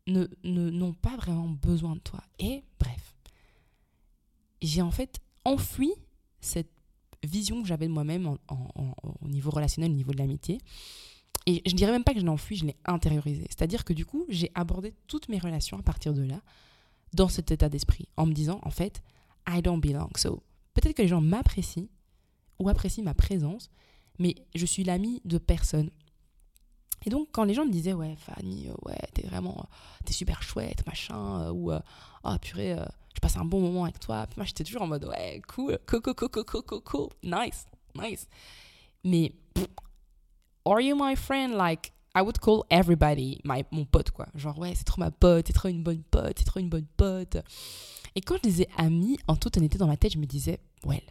ne 0.07 0.27
n'ont 0.45 0.95
pas 0.95 1.17
vraiment 1.17 1.49
besoin 1.49 1.97
de 1.97 2.01
toi. 2.01 2.23
Et 2.39 2.63
bref, 2.79 3.17
j'ai 4.63 4.83
en 4.83 4.91
fait 4.91 5.21
enfoui 5.45 5.93
cette 6.41 6.71
vision 7.25 7.63
que 7.63 7.69
j'avais 7.69 7.87
de 7.87 7.93
moi-même 7.93 8.37
au 8.49 9.29
niveau 9.29 9.51
relationnel, 9.51 9.91
au 9.91 9.95
niveau 9.95 10.13
de 10.13 10.19
l'amitié. 10.19 10.59
Et 11.45 11.63
je 11.67 11.75
dirais 11.75 11.93
même 11.93 12.05
pas 12.05 12.15
que 12.15 12.21
je 12.21 12.25
l'ai 12.25 12.31
enfui, 12.31 12.57
je 12.57 12.65
l'ai 12.65 12.77
intériorisé. 12.87 13.47
C'est-à-dire 13.49 13.85
que 13.85 13.93
du 13.93 14.07
coup, 14.07 14.25
j'ai 14.29 14.51
abordé 14.55 14.95
toutes 15.07 15.29
mes 15.29 15.39
relations 15.39 15.79
à 15.79 15.83
partir 15.83 16.15
de 16.15 16.23
là, 16.23 16.41
dans 17.13 17.29
cet 17.29 17.51
état 17.51 17.69
d'esprit, 17.69 18.09
en 18.17 18.27
me 18.27 18.33
disant, 18.33 18.61
en 18.63 18.71
fait, 18.71 19.03
I 19.49 19.63
don't 19.63 19.81
belong. 19.81 20.11
So, 20.17 20.43
peut-être 20.75 20.97
que 20.97 21.03
les 21.03 21.09
gens 21.09 21.21
m'apprécient 21.21 21.87
ou 22.59 22.69
apprécient 22.69 23.05
ma 23.05 23.15
présence, 23.15 23.71
mais 24.19 24.35
je 24.55 24.67
suis 24.67 24.83
l'ami 24.83 25.21
de 25.25 25.39
personne. 25.39 25.91
Et 27.05 27.11
donc, 27.11 27.29
quand 27.31 27.45
les 27.45 27.55
gens 27.55 27.65
me 27.65 27.71
disaient, 27.71 27.93
ouais, 27.93 28.17
Fanny, 28.17 28.69
euh, 28.69 28.75
ouais, 28.85 28.99
t'es 29.15 29.27
vraiment, 29.27 29.69
t'es 30.05 30.13
super 30.13 30.43
chouette, 30.43 30.85
machin, 30.87 31.43
euh, 31.43 31.53
ou, 31.53 31.71
oh, 31.73 32.39
purée, 32.41 32.77
je 33.15 33.21
passe 33.21 33.37
un 33.37 33.45
bon 33.45 33.61
moment 33.61 33.85
avec 33.85 34.01
toi. 34.01 34.27
moi, 34.37 34.45
j'étais 34.45 34.65
toujours 34.65 34.83
en 34.83 34.89
mode, 34.89 35.05
ouais, 35.05 35.41
cool, 35.47 35.79
cool, 35.87 36.03
cool, 36.03 36.29
cool, 36.29 36.81
cool, 36.83 37.09
nice, 37.23 37.67
nice. 37.95 38.27
Mais, 39.05 39.33
are 40.67 40.81
you 40.81 40.97
my 40.97 41.15
friend? 41.17 41.55
Like, 41.55 41.93
I 42.15 42.23
would 42.23 42.41
call 42.41 42.65
everybody 42.71 43.41
my, 43.45 43.65
mon 43.71 43.85
pote, 43.85 44.11
quoi. 44.11 44.27
Genre, 44.35 44.59
ouais, 44.59 44.75
c'est 44.75 44.85
trop 44.85 45.01
ma 45.01 45.11
pote, 45.11 45.47
c'est 45.47 45.53
trop 45.53 45.69
une 45.69 45.83
bonne 45.83 46.03
pote, 46.11 46.39
c'est 46.39 46.45
trop 46.45 46.61
une 46.61 46.71
bonne 46.71 46.87
pote. 46.97 47.37
Et 48.15 48.21
quand 48.21 48.37
je 48.37 48.49
disais 48.49 48.69
ami, 48.79 49.19
en 49.29 49.37
toute 49.37 49.57
honnêteté, 49.59 49.77
dans 49.79 49.87
ma 49.87 49.99
tête, 49.99 50.13
je 50.13 50.19
me 50.19 50.25
disais, 50.25 50.59
well, 50.85 51.03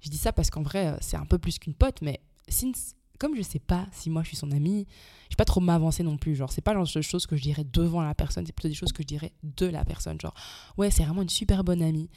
je 0.00 0.10
dis 0.10 0.18
ça 0.18 0.32
parce 0.32 0.50
qu'en 0.50 0.62
vrai, 0.62 0.88
euh, 0.88 0.96
c'est 1.00 1.16
un 1.16 1.24
peu 1.24 1.38
plus 1.38 1.58
qu'une 1.58 1.74
pote, 1.74 2.02
mais 2.02 2.20
since, 2.48 2.94
comme 3.18 3.34
je 3.34 3.42
sais 3.42 3.60
pas 3.60 3.86
si 3.92 4.10
moi 4.10 4.22
je 4.22 4.28
suis 4.28 4.36
son 4.36 4.50
ami, 4.50 4.86
je 5.30 5.34
vais 5.34 5.36
pas 5.36 5.44
trop 5.44 5.60
m'avancer 5.60 6.02
non 6.02 6.18
plus. 6.18 6.34
Genre, 6.34 6.52
c'est 6.52 6.60
pas 6.60 6.74
genre 6.74 6.86
de 6.92 7.00
choses 7.00 7.26
que 7.26 7.36
je 7.36 7.42
dirais 7.42 7.64
devant 7.64 8.02
la 8.02 8.14
personne, 8.14 8.44
c'est 8.44 8.52
plutôt 8.52 8.68
des 8.68 8.74
choses 8.74 8.92
que 8.92 9.02
je 9.02 9.06
dirais 9.06 9.32
de 9.42 9.66
la 9.66 9.84
personne. 9.84 10.20
Genre, 10.20 10.34
ouais, 10.76 10.90
c'est 10.90 11.04
vraiment 11.04 11.22
une 11.22 11.28
super 11.30 11.64
bonne 11.64 11.82
amie. 11.82 12.10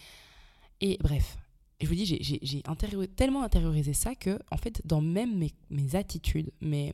Et 0.81 0.97
bref, 1.01 1.37
je 1.81 1.87
vous 1.87 1.95
dis, 1.95 2.05
j'ai 2.05 2.63
tellement 3.15 3.43
intériorisé 3.43 3.93
ça 3.93 4.15
que, 4.15 4.39
en 4.51 4.57
fait, 4.57 4.81
dans 4.85 5.01
même 5.01 5.37
mes, 5.69 5.95
attitudes, 5.95 6.51
mes, 6.61 6.93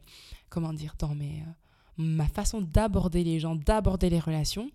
comment 0.49 0.73
dire, 0.73 0.95
dans 0.97 1.13
mes, 1.13 1.41
euh, 1.41 1.51
ma 1.97 2.27
façon 2.27 2.61
d'aborder 2.61 3.23
les 3.23 3.39
gens, 3.39 3.55
d'aborder 3.55 4.09
les 4.09 4.19
relations, 4.19 4.69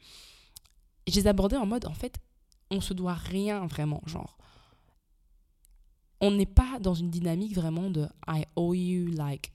je 1.09 1.15
les 1.15 1.27
abordais 1.27 1.57
en 1.57 1.67
mode, 1.67 1.87
en 1.87 1.95
fait, 1.95 2.19
on 2.71 2.81
se 2.81 2.95
doit 2.95 3.15
rien 3.15 3.67
vraiment, 3.67 4.03
genre 4.07 4.37
on 6.21 6.31
n'est 6.31 6.47
pas 6.47 6.79
dans 6.81 6.95
une 6.95 7.11
dynamique 7.11 7.55
vraiment 7.55 7.91
de 7.91 8.09
I 8.27 8.45
owe 8.57 8.75
you, 8.75 9.07
like. 9.09 9.53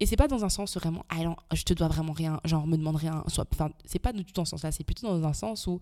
Et 0.00 0.06
c'est 0.06 0.16
pas 0.16 0.28
dans 0.28 0.44
un 0.44 0.48
sens 0.48 0.76
vraiment, 0.76 1.04
I 1.12 1.22
don't, 1.22 1.36
je 1.52 1.62
te 1.62 1.74
dois 1.74 1.88
vraiment 1.88 2.12
rien, 2.12 2.40
genre 2.44 2.66
me 2.66 2.76
demande 2.76 2.96
rien. 2.96 3.22
Enfin, 3.26 3.70
c'est 3.84 3.98
pas 3.98 4.12
du 4.12 4.24
tout 4.24 4.32
dans 4.32 4.44
ce 4.44 4.50
sens-là, 4.50 4.72
c'est 4.72 4.84
plutôt 4.84 5.06
dans 5.06 5.26
un 5.26 5.32
sens 5.32 5.66
où 5.66 5.78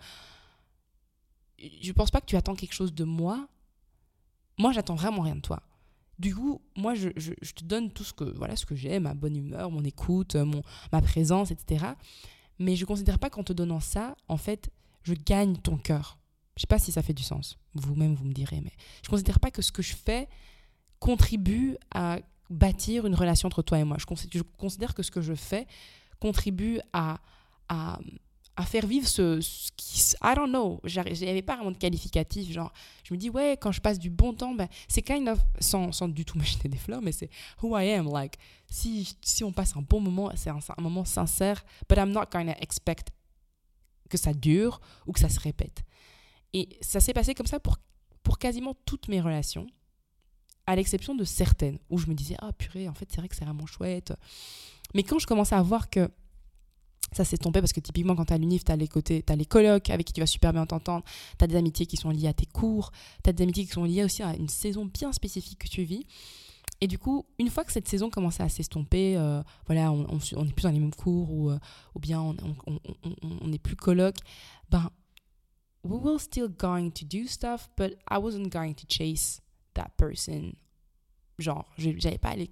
je 1.60 1.92
pense 1.92 2.10
pas 2.10 2.20
que 2.20 2.26
tu 2.26 2.36
attends 2.36 2.54
quelque 2.54 2.72
chose 2.72 2.94
de 2.94 3.04
moi? 3.04 3.48
Moi, 4.58 4.72
j'attends 4.72 4.94
vraiment 4.94 5.22
rien 5.22 5.36
de 5.36 5.40
toi. 5.40 5.62
Du 6.18 6.34
coup, 6.34 6.60
moi, 6.76 6.94
je, 6.94 7.08
te 7.08 7.64
donne 7.64 7.90
tout 7.90 8.04
ce 8.04 8.12
que, 8.12 8.24
voilà, 8.24 8.54
ce 8.56 8.66
que 8.66 8.74
j'ai, 8.74 8.98
ma 9.00 9.14
bonne 9.14 9.36
humeur, 9.36 9.70
mon 9.70 9.82
écoute, 9.84 10.36
mon, 10.36 10.62
ma 10.92 11.00
présence, 11.00 11.50
etc. 11.50 11.86
Mais 12.58 12.76
je 12.76 12.84
considère 12.84 13.18
pas 13.18 13.30
qu'en 13.30 13.42
te 13.42 13.54
donnant 13.54 13.80
ça, 13.80 14.14
en 14.28 14.36
fait, 14.36 14.70
je 15.02 15.14
gagne 15.14 15.56
ton 15.56 15.78
cœur. 15.78 16.18
Je 16.56 16.62
sais 16.62 16.66
pas 16.66 16.78
si 16.78 16.92
ça 16.92 17.02
fait 17.02 17.14
du 17.14 17.22
sens. 17.22 17.56
Vous-même, 17.74 18.14
vous 18.14 18.26
me 18.26 18.34
direz. 18.34 18.60
Mais 18.60 18.72
je 19.02 19.08
ne 19.08 19.10
considère 19.10 19.40
pas 19.40 19.50
que 19.50 19.62
ce 19.62 19.72
que 19.72 19.80
je 19.80 19.94
fais 19.94 20.28
contribue 20.98 21.78
à 21.90 22.18
bâtir 22.50 23.06
une 23.06 23.14
relation 23.14 23.46
entre 23.46 23.62
toi 23.62 23.78
et 23.78 23.84
moi. 23.84 23.96
Je 23.98 24.42
considère 24.58 24.94
que 24.94 25.02
ce 25.02 25.10
que 25.10 25.22
je 25.22 25.34
fais 25.34 25.66
contribue 26.18 26.80
à, 26.92 27.18
à, 27.70 27.98
à 28.60 28.64
faire 28.64 28.86
vivre 28.86 29.08
ce, 29.08 29.40
ce, 29.40 29.70
qui... 29.74 29.98
I 30.22 30.34
don't 30.36 30.50
know. 30.50 30.80
J'avais 30.84 31.42
pas 31.42 31.56
vraiment 31.56 31.70
de 31.70 31.78
qualificatif. 31.78 32.52
Genre, 32.52 32.70
je 33.04 33.14
me 33.14 33.18
dis, 33.18 33.30
ouais, 33.30 33.56
quand 33.58 33.72
je 33.72 33.80
passe 33.80 33.98
du 33.98 34.10
bon 34.10 34.34
temps, 34.34 34.54
ben, 34.54 34.68
c'est 34.86 35.00
kind 35.00 35.28
of... 35.28 35.38
Sans, 35.60 35.92
sans 35.92 36.08
du 36.08 36.26
tout 36.26 36.36
m'acheter 36.38 36.68
des 36.68 36.76
fleurs, 36.76 37.00
mais 37.00 37.12
c'est 37.12 37.30
who 37.62 37.76
I 37.76 37.90
am. 37.92 38.12
Like, 38.12 38.36
si, 38.68 39.16
si 39.22 39.44
on 39.44 39.52
passe 39.52 39.74
un 39.76 39.82
bon 39.82 40.00
moment, 40.00 40.30
c'est 40.36 40.50
un, 40.50 40.58
moment 40.78 41.06
sincère, 41.06 41.64
but 41.88 41.96
I'm 41.96 42.12
not 42.12 42.26
to 42.26 42.38
expect 42.60 43.08
que 44.10 44.18
ça 44.18 44.34
dure 44.34 44.80
ou 45.06 45.12
que 45.12 45.20
ça 45.20 45.30
se 45.30 45.40
répète. 45.40 45.82
Et 46.52 46.68
ça 46.82 47.00
s'est 47.00 47.14
passé 47.14 47.34
comme 47.34 47.46
ça 47.46 47.60
pour, 47.60 47.78
pour 48.22 48.38
quasiment 48.38 48.74
toutes 48.84 49.08
mes 49.08 49.22
relations, 49.22 49.66
à 50.66 50.76
l'exception 50.76 51.14
de 51.14 51.24
certaines, 51.24 51.78
où 51.88 51.96
je 51.96 52.08
me 52.08 52.14
disais, 52.14 52.36
ah 52.40 52.52
purée, 52.52 52.88
en 52.88 52.94
fait, 52.94 53.08
c'est 53.10 53.18
vrai 53.18 53.28
que 53.28 53.36
c'est 53.36 53.46
vraiment 53.46 53.66
chouette. 53.66 54.12
Mais 54.94 55.02
quand 55.02 55.18
je 55.18 55.26
commençais 55.26 55.54
à 55.54 55.62
voir 55.62 55.88
que 55.88 56.10
ça 57.12 57.24
s'est 57.24 57.38
tombé, 57.38 57.60
parce 57.60 57.72
que 57.72 57.80
typiquement, 57.80 58.14
quand 58.14 58.26
tu 58.26 58.32
as 58.32 58.38
l'unif, 58.38 58.64
tu 58.64 58.72
as 58.72 58.76
les 58.76 58.88
côtés, 58.88 59.24
tu 59.26 59.34
les 59.34 59.44
colocs 59.44 59.90
avec 59.90 60.06
qui 60.06 60.12
tu 60.12 60.20
vas 60.20 60.26
super 60.26 60.52
bien 60.52 60.66
t'entendre, 60.66 61.04
tu 61.38 61.44
as 61.44 61.46
des 61.46 61.56
amitiés 61.56 61.86
qui 61.86 61.96
sont 61.96 62.10
liées 62.10 62.28
à 62.28 62.32
tes 62.32 62.46
cours, 62.46 62.92
tu 63.22 63.30
as 63.30 63.32
des 63.32 63.42
amitiés 63.42 63.64
qui 63.64 63.72
sont 63.72 63.84
liées 63.84 64.04
aussi 64.04 64.22
à 64.22 64.36
une 64.36 64.48
saison 64.48 64.84
bien 64.84 65.12
spécifique 65.12 65.58
que 65.58 65.68
tu 65.68 65.82
vis. 65.82 66.06
Et 66.80 66.86
du 66.86 66.98
coup, 66.98 67.26
une 67.38 67.50
fois 67.50 67.64
que 67.64 67.72
cette 67.72 67.88
saison 67.88 68.08
commençait 68.08 68.42
à 68.42 68.48
s'estomper, 68.48 69.16
euh, 69.16 69.42
voilà, 69.66 69.92
on, 69.92 70.06
on, 70.36 70.46
est 70.46 70.52
plus 70.52 70.62
dans 70.62 70.70
les 70.70 70.78
mêmes 70.78 70.94
cours 70.94 71.30
ou, 71.30 71.50
euh, 71.50 71.58
ou 71.94 71.98
bien 71.98 72.20
on, 72.20 73.46
n'est 73.46 73.58
plus 73.58 73.76
coloc, 73.76 74.16
ben 74.70 74.90
we 75.82 76.00
will 76.02 76.18
still 76.18 76.48
going 76.48 76.90
to 76.90 77.04
do 77.04 77.26
stuff, 77.26 77.68
but 77.76 77.98
I 78.10 78.18
wasn't 78.18 78.50
going 78.50 78.74
to 78.74 78.86
chase 78.88 79.42
that 79.74 79.90
person. 79.98 80.54
Genre, 81.38 81.66
j'allais 81.76 82.18
pas 82.18 82.30
aller, 82.30 82.50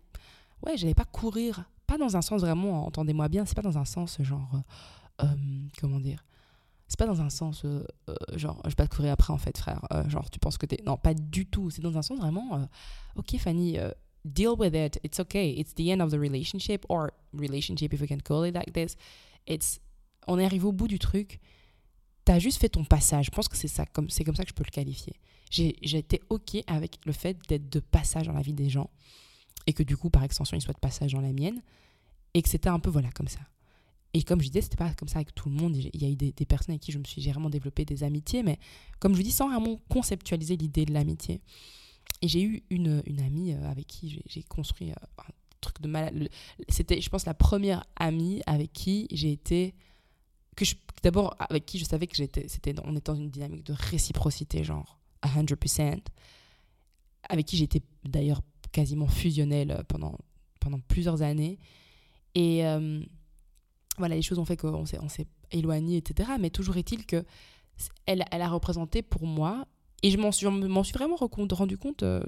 ouais, 0.63 0.77
j'allais 0.77 0.95
pas 0.95 1.05
courir, 1.05 1.65
pas 1.89 1.99
dans 1.99 2.17
un 2.17 2.23
sens 2.23 2.43
vraiment, 2.43 2.87
entendez-moi 2.87 3.29
bien, 3.29 3.45
c'est 3.45 3.57
pas 3.57 3.63
dans 3.63 3.79
un 3.79 3.85
sens 3.85 4.23
genre, 4.23 4.49
euh, 4.55 5.25
euh 5.25 5.37
comment 5.81 5.99
dire, 5.99 6.25
c'est 6.87 6.99
pas 6.99 7.07
dans 7.07 7.21
un 7.21 7.31
sens 7.31 7.65
euh, 7.65 7.85
genre, 8.37 8.61
je 8.65 8.69
vais 8.69 8.75
pas 8.77 8.87
te 8.87 8.95
courir 8.95 9.13
après 9.13 9.33
en 9.33 9.39
fait, 9.39 9.59
frère, 9.59 9.81
genre, 10.07 10.31
tu 10.31 10.39
penses 10.39 10.59
que 10.59 10.67
t'es, 10.67 10.81
non, 10.87 10.97
pas 10.97 11.15
du 11.15 11.47
tout, 11.47 11.71
c'est 11.71 11.83
dans 11.83 11.99
un 11.99 12.03
sens 12.03 12.19
vraiment, 12.19 12.69
ok 13.17 13.37
Fanny, 13.39 13.79
deal 14.25 14.53
with 14.57 14.75
it, 14.75 15.01
it's 15.03 15.19
okay, 15.19 15.59
it's 15.59 15.75
the 15.75 15.89
end 15.89 16.01
of 16.01 16.11
the 16.11 16.19
relationship, 16.19 16.85
or 16.89 17.11
relationship 17.33 17.93
if 17.93 18.01
we 18.01 18.09
can 18.09 18.19
call 18.19 18.45
it 18.45 18.55
like 18.55 18.73
this, 18.73 18.97
it's, 19.47 19.81
on 20.29 20.39
est 20.39 20.45
arrivé 20.45 20.67
au 20.67 20.73
bout 20.73 20.89
du 20.89 20.99
truc, 20.99 21.41
tu 22.29 22.33
as 22.33 22.39
juste 22.39 22.61
fait 22.61 22.69
ton 22.69 22.85
passage. 22.85 23.27
Je 23.27 23.31
pense 23.31 23.49
que 23.49 23.57
c'est 23.57 23.69
ça, 23.69 23.87
comme, 23.87 24.11
c'est 24.11 24.25
comme 24.25 24.37
ça 24.37 24.45
que 24.45 24.51
je 24.51 24.55
peux 24.55 24.65
le 24.65 24.71
qualifier. 24.71 25.15
J'ai, 25.51 25.75
été 25.83 26.21
OK 26.29 26.59
avec 26.67 26.99
le 27.07 27.13
fait 27.13 27.39
d'être 27.49 27.71
de 27.71 27.81
passage 27.81 28.27
dans 28.27 28.35
la 28.35 28.43
vie 28.43 28.53
des 28.53 28.69
gens 28.69 28.91
et 29.69 29.75
que 29.75 29.83
du 29.83 29.99
coup, 29.99 30.09
par 30.09 30.25
extension, 30.25 30.57
ils 30.57 30.63
soient 30.63 30.73
de 30.73 30.79
passage 30.79 31.13
dans 31.13 31.21
la 31.21 31.33
mienne 31.33 31.63
et 32.33 32.41
que 32.41 32.49
c'était 32.49 32.71
un 32.71 32.79
peu, 32.79 32.89
voilà, 32.89 33.11
comme 33.11 33.29
ça. 33.29 33.41
Et 34.15 34.23
comme 34.23 34.41
je 34.41 34.47
disais, 34.47 34.63
c'était 34.63 34.79
pas 34.79 34.95
comme 34.95 35.09
ça 35.09 35.19
avec 35.19 35.35
tout 35.35 35.51
le 35.51 35.55
monde. 35.55 35.77
Il 35.77 36.03
y 36.03 36.07
a 36.07 36.09
eu 36.09 36.17
des, 36.17 36.33
personnes 36.47 36.73
avec 36.73 36.81
qui 36.81 36.91
je 36.91 36.99
me 36.99 37.05
suis 37.05 37.21
vraiment 37.29 37.51
développé 37.51 37.85
des 37.85 38.03
amitiés, 38.03 38.43
mais 38.43 38.59
comme 38.99 39.13
je 39.13 39.19
vous 39.19 39.23
dis, 39.23 39.31
sans 39.31 39.51
vraiment 39.51 39.79
conceptualiser 39.91 40.57
l'idée 40.57 40.87
de 40.87 40.95
l'amitié. 40.95 41.43
Et 42.23 42.29
j'ai 42.29 42.43
eu 42.43 42.63
une, 42.71 43.03
une 43.05 43.21
amie 43.21 43.53
euh, 43.53 43.71
avec 43.71 43.87
qui 43.87 44.23
j'ai, 44.25 44.43
construit 44.45 44.91
euh, 44.91 44.95
un 45.19 45.33
truc 45.61 45.83
de 45.83 45.89
malade. 45.89 46.31
C'était, 46.71 47.03
je 47.03 47.11
pense, 47.11 47.27
la 47.27 47.35
première 47.35 47.85
amie 47.97 48.41
avec 48.47 48.73
qui 48.73 49.07
j'ai 49.11 49.33
été 49.33 49.75
que 50.57 50.65
d'abord 51.03 51.37
avec 51.39 51.67
qui 51.67 51.79
je 51.79 51.85
savais 51.85 52.07
que 52.07 52.17
j'étais 52.17 52.49
c'était 52.49 52.75
on 52.83 52.97
était 52.97 53.13
dans 53.13 53.15
une 53.15 53.31
dynamique 53.31 53.65
de 53.65 53.73
réciprocité 53.73 54.65
genre 54.65 54.99
100% 55.23 56.01
avec 57.29 57.47
qui 57.47 57.57
j'étais 57.57 57.81
d'ailleurs 58.03 58.43
quasiment 58.73 59.09
fusionnelle 59.09 59.83
pendant 59.89 60.19
pendant 60.61 60.81
plusieurs 60.81 61.23
années. 61.23 61.59
Et 62.35 62.67
euh, 62.67 63.01
voilà 63.99 64.15
les 64.15 64.23
choses 64.23 64.39
ont 64.39 64.45
fait 64.45 64.57
qu'on 64.57 64.87
s'est 64.87 64.99
on 65.01 65.09
s'est 65.09 65.27
éloigné 65.51 65.97
etc 65.97 66.31
mais 66.39 66.51
toujours 66.51 66.77
est-il 66.77 67.07
que 67.07 67.25
elle, 68.07 68.25
elle 68.31 68.43
a 68.43 68.49
représenté 68.49 69.03
pour 69.03 69.27
moi 69.27 69.67
et 70.03 70.11
je 70.11 70.19
m'en 70.19 70.31
suis, 70.31 70.47
m'en 70.47 70.85
suis 70.85 70.93
vraiment 70.93 71.17
rendu 71.17 71.79
compte 71.79 72.03
euh, 72.03 72.23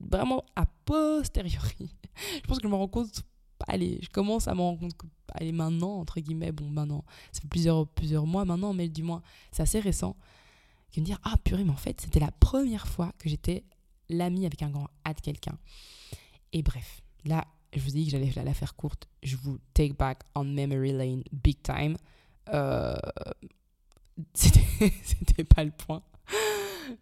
vraiment 0.00 0.44
a 0.56 0.66
posteriori. 0.84 1.96
Je 2.34 2.40
pense 2.46 2.58
que 2.58 2.64
je 2.64 2.68
me 2.68 2.76
rends 2.76 2.88
compte 2.88 3.22
allez 3.68 4.00
je 4.02 4.10
commence 4.10 4.48
à 4.48 4.54
m'en 4.54 4.74
rendre 4.74 4.96
compte 4.96 5.10
allez, 5.34 5.52
maintenant, 5.52 5.98
entre 5.98 6.20
guillemets, 6.20 6.52
bon, 6.52 6.68
maintenant, 6.68 7.04
ça 7.32 7.40
fait 7.40 7.48
plusieurs, 7.48 7.86
plusieurs 7.88 8.26
mois 8.26 8.44
maintenant, 8.44 8.72
mais 8.72 8.88
du 8.88 9.02
moins, 9.02 9.22
c'est 9.50 9.62
assez 9.62 9.80
récent, 9.80 10.16
qui 10.90 11.00
me 11.00 11.06
dire, 11.06 11.18
ah 11.24 11.36
purée, 11.42 11.64
mais 11.64 11.70
en 11.70 11.76
fait, 11.76 12.00
c'était 12.00 12.20
la 12.20 12.30
première 12.30 12.86
fois 12.86 13.12
que 13.18 13.28
j'étais 13.28 13.64
l'ami 14.12 14.46
avec 14.46 14.62
un 14.62 14.70
grand 14.70 14.88
A 15.04 15.14
de 15.14 15.20
quelqu'un. 15.20 15.58
Et 16.52 16.62
bref, 16.62 17.02
là, 17.24 17.46
je 17.74 17.80
vous 17.80 17.90
dis 17.90 18.04
que 18.04 18.10
j'allais 18.10 18.30
la 18.44 18.54
faire 18.54 18.74
courte, 18.74 19.08
je 19.22 19.36
vous 19.36 19.58
take 19.74 19.94
back 19.94 20.20
on 20.34 20.44
memory 20.44 20.92
lane 20.92 21.22
big 21.32 21.62
time. 21.62 21.96
Euh, 22.48 22.94
c'était 24.34 25.44
pas 25.44 25.64
le 25.64 25.70
point. 25.70 26.02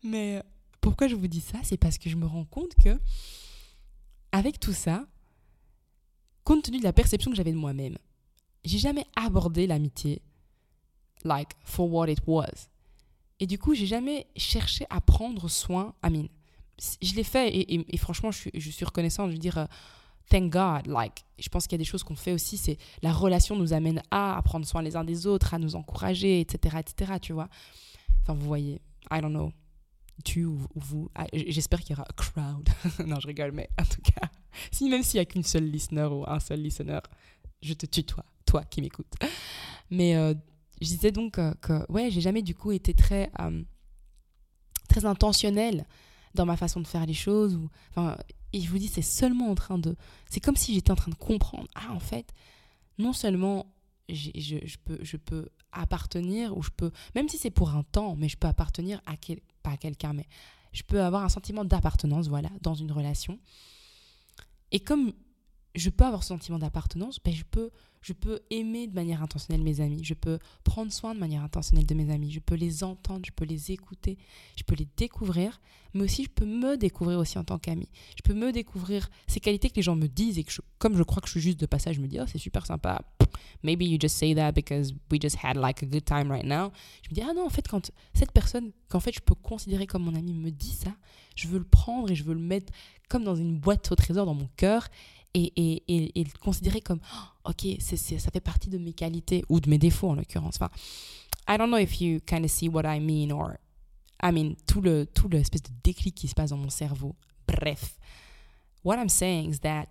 Mais 0.04 0.42
pourquoi 0.80 1.08
je 1.08 1.14
vous 1.14 1.26
dis 1.26 1.40
ça? 1.40 1.58
C'est 1.62 1.76
parce 1.76 1.98
que 1.98 2.08
je 2.08 2.16
me 2.16 2.26
rends 2.26 2.44
compte 2.44 2.74
que, 2.76 3.00
avec 4.32 4.60
tout 4.60 4.72
ça, 4.72 5.06
compte 6.44 6.64
tenu 6.64 6.78
de 6.78 6.84
la 6.84 6.92
perception 6.92 7.30
que 7.30 7.36
j'avais 7.36 7.52
de 7.52 7.56
moi-même, 7.56 7.98
j'ai 8.64 8.78
jamais 8.78 9.06
abordé 9.16 9.66
l'amitié 9.66 10.22
like 11.24 11.56
for 11.64 11.90
what 11.90 12.10
it 12.10 12.20
was. 12.26 12.68
Et 13.40 13.46
du 13.46 13.58
coup, 13.58 13.74
j'ai 13.74 13.86
jamais 13.86 14.26
cherché 14.36 14.86
à 14.90 15.00
prendre 15.00 15.48
soin, 15.48 15.94
I 16.04 16.10
mean, 16.10 16.28
je 17.02 17.14
l'ai 17.14 17.24
fait 17.24 17.50
et, 17.54 17.96
franchement, 17.96 18.30
je 18.30 18.38
suis, 18.38 18.50
je 18.54 18.70
suis 18.70 18.84
reconnaissante. 18.84 19.28
Je 19.28 19.34
veux 19.34 19.38
dire, 19.38 19.58
euh, 19.58 19.66
thank 20.30 20.50
God. 20.50 20.86
Like, 20.86 21.24
je 21.38 21.48
pense 21.48 21.66
qu'il 21.66 21.72
y 21.72 21.80
a 21.80 21.84
des 21.84 21.84
choses 21.84 22.02
qu'on 22.02 22.16
fait 22.16 22.32
aussi. 22.32 22.56
C'est 22.56 22.78
la 23.02 23.12
relation 23.12 23.56
nous 23.56 23.72
amène 23.72 24.02
à, 24.10 24.40
prendre 24.44 24.66
soin 24.66 24.82
les 24.82 24.96
uns 24.96 25.04
des 25.04 25.26
autres, 25.26 25.54
à 25.54 25.58
nous 25.58 25.76
encourager, 25.76 26.40
etc., 26.40 26.78
etc. 26.78 27.12
Tu 27.20 27.32
vois. 27.32 27.48
Enfin, 28.22 28.34
vous 28.34 28.46
voyez. 28.46 28.80
I 29.10 29.20
don't 29.20 29.30
know. 29.30 29.52
Tu 30.24 30.44
ou, 30.44 30.58
vous. 30.74 31.10
Ah, 31.14 31.26
j'espère 31.32 31.80
qu'il 31.80 31.90
y 31.90 31.98
aura 31.98 32.06
un 32.08 32.14
crowd. 32.14 32.68
non, 33.06 33.20
je 33.20 33.26
rigole, 33.26 33.52
mais 33.52 33.68
en 33.78 33.84
tout 33.84 34.02
cas, 34.02 34.28
si 34.70 34.88
même 34.88 35.02
s'il 35.02 35.18
n'y 35.18 35.22
a 35.22 35.24
qu'une 35.24 35.42
seule 35.42 35.64
listener 35.64 36.04
ou 36.04 36.24
un 36.26 36.40
seul 36.40 36.60
listener, 36.60 37.00
je 37.62 37.74
te 37.74 37.86
tutoie, 37.86 38.24
toi 38.46 38.64
qui 38.64 38.80
m'écoutes. 38.80 39.14
Mais 39.90 40.16
euh, 40.16 40.34
je 40.80 40.86
disais 40.86 41.10
donc 41.10 41.32
que, 41.60 41.92
ouais, 41.92 42.10
j'ai 42.10 42.20
jamais 42.20 42.42
du 42.42 42.54
coup 42.54 42.72
été 42.72 42.94
très, 42.94 43.30
euh, 43.40 43.62
très 44.88 45.04
intentionnelle 45.04 45.86
dans 46.34 46.46
ma 46.46 46.56
façon 46.56 46.80
de 46.80 46.86
faire 46.86 47.06
les 47.06 47.14
choses. 47.14 47.54
Ou, 47.56 47.68
enfin, 47.90 48.16
et 48.52 48.60
je 48.60 48.68
vous 48.70 48.78
dis, 48.78 48.88
c'est 48.88 49.02
seulement 49.02 49.50
en 49.50 49.54
train 49.54 49.78
de. 49.78 49.96
C'est 50.28 50.40
comme 50.40 50.56
si 50.56 50.74
j'étais 50.74 50.90
en 50.90 50.96
train 50.96 51.10
de 51.10 51.16
comprendre. 51.16 51.68
Ah, 51.74 51.92
en 51.92 52.00
fait, 52.00 52.32
non 52.98 53.12
seulement 53.12 53.66
je, 54.08 54.30
je, 54.34 54.76
peux, 54.84 54.98
je 55.02 55.16
peux 55.16 55.48
appartenir, 55.72 56.56
ou 56.56 56.62
je 56.62 56.70
peux. 56.70 56.90
Même 57.14 57.28
si 57.28 57.38
c'est 57.38 57.50
pour 57.50 57.70
un 57.70 57.82
temps, 57.82 58.16
mais 58.16 58.28
je 58.28 58.36
peux 58.36 58.48
appartenir 58.48 59.00
à. 59.06 59.16
Quel, 59.16 59.40
pas 59.62 59.72
à 59.72 59.76
quelqu'un, 59.76 60.12
mais 60.12 60.26
je 60.72 60.82
peux 60.82 61.02
avoir 61.02 61.24
un 61.24 61.28
sentiment 61.28 61.64
d'appartenance, 61.64 62.28
voilà, 62.28 62.48
dans 62.62 62.74
une 62.74 62.92
relation. 62.92 63.38
Et 64.72 64.80
comme 64.80 65.12
je 65.74 65.90
peux 65.90 66.04
avoir 66.04 66.22
ce 66.22 66.28
sentiment 66.28 66.58
d'appartenance, 66.58 67.18
ben 67.24 67.32
je, 67.32 67.44
peux, 67.44 67.70
je 68.00 68.12
peux 68.12 68.40
aimer 68.50 68.86
de 68.86 68.94
manière 68.94 69.22
intentionnelle 69.22 69.62
mes 69.62 69.80
amis, 69.80 70.02
je 70.02 70.14
peux 70.14 70.38
prendre 70.64 70.92
soin 70.92 71.14
de 71.14 71.20
manière 71.20 71.42
intentionnelle 71.42 71.86
de 71.86 71.94
mes 71.94 72.12
amis, 72.12 72.30
je 72.30 72.40
peux 72.40 72.56
les 72.56 72.82
entendre, 72.82 73.24
je 73.24 73.32
peux 73.32 73.44
les 73.44 73.70
écouter, 73.70 74.18
je 74.56 74.64
peux 74.64 74.74
les 74.74 74.88
découvrir, 74.96 75.60
mais 75.94 76.04
aussi 76.04 76.24
je 76.24 76.30
peux 76.30 76.44
me 76.44 76.76
découvrir 76.76 77.18
aussi 77.18 77.38
en 77.38 77.44
tant 77.44 77.58
qu'ami. 77.58 77.88
Je 78.16 78.22
peux 78.22 78.34
me 78.34 78.52
découvrir 78.52 79.10
ces 79.28 79.40
qualités 79.40 79.70
que 79.70 79.76
les 79.76 79.82
gens 79.82 79.96
me 79.96 80.08
disent 80.08 80.38
et 80.38 80.44
que 80.44 80.52
comme 80.78 80.96
je 80.96 81.02
crois 81.02 81.20
que 81.20 81.28
je 81.28 81.32
suis 81.32 81.40
juste 81.40 81.60
de 81.60 81.66
passage, 81.66 81.96
je 81.96 82.00
me 82.00 82.08
dis, 82.08 82.18
oh 82.20 82.24
c'est 82.26 82.38
super 82.38 82.66
sympa, 82.66 83.02
maybe 83.62 83.82
you 83.82 83.98
just 84.00 84.16
say 84.16 84.34
that 84.34 84.52
because 84.52 84.92
we 85.10 85.20
just 85.20 85.36
had 85.36 85.56
like 85.56 85.82
a 85.82 85.86
good 85.86 86.04
time 86.04 86.30
right 86.30 86.44
now. 86.46 86.72
Je 87.02 87.10
me 87.10 87.14
dis, 87.14 87.22
ah 87.22 87.32
non, 87.32 87.46
en 87.46 87.50
fait, 87.50 87.66
quand 87.68 87.90
cette 88.14 88.32
personne, 88.32 88.72
qu'en 88.88 89.00
fait 89.00 89.12
je 89.12 89.20
peux 89.20 89.34
considérer 89.36 89.86
comme 89.86 90.02
mon 90.02 90.16
ami 90.16 90.34
me 90.34 90.50
dit 90.50 90.72
ça, 90.72 90.90
je 91.36 91.46
veux 91.46 91.58
le 91.58 91.64
prendre 91.64 92.10
et 92.10 92.14
je 92.16 92.24
veux 92.24 92.34
le 92.34 92.40
mettre 92.40 92.72
comme 93.08 93.24
dans 93.24 93.36
une 93.36 93.58
boîte 93.58 93.90
au 93.90 93.96
trésor 93.96 94.24
dans 94.26 94.34
mon 94.34 94.48
cœur 94.56 94.88
et, 95.34 95.52
et, 95.56 96.20
et, 96.20 96.24
le 96.24 96.38
considérer 96.40 96.80
comme 96.80 97.00
oh, 97.14 97.50
ok, 97.50 97.76
ça 97.80 98.30
fait 98.30 98.40
partie 98.40 98.68
de 98.68 98.78
mes 98.78 98.92
qualités 98.92 99.44
ou 99.48 99.60
de 99.60 99.70
mes 99.70 99.78
défauts 99.78 100.10
en 100.10 100.14
l'occurrence. 100.14 100.56
Enfin, 100.56 100.70
I 101.48 101.56
don't 101.56 101.68
know 101.68 101.78
if 101.78 102.00
you 102.00 102.20
kind 102.26 102.44
of 102.44 102.50
see 102.50 102.68
what 102.68 102.82
I 102.84 103.00
mean 103.00 103.32
or 103.32 103.52
I 104.22 104.32
mean 104.32 104.54
tout 104.66 104.80
le 104.80 105.06
tout 105.06 105.28
l'espèce 105.28 105.62
de 105.62 105.70
déclic 105.82 106.14
qui 106.14 106.28
se 106.28 106.34
passe 106.34 106.50
dans 106.50 106.56
mon 106.56 106.70
cerveau. 106.70 107.14
Bref, 107.46 107.96
what 108.84 108.96
I'm 108.96 109.08
saying 109.08 109.50
is 109.52 109.60
that 109.60 109.88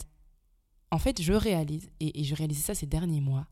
en 0.91 0.98
fait, 0.98 1.22
je 1.22 1.34
réalise 1.34 1.89
et, 2.00 2.24
je 2.24 2.36
réalisais 2.36 2.62
ça 2.62 2.75
ces 2.75 2.88
derniers 2.88 3.22
mois 3.22 3.46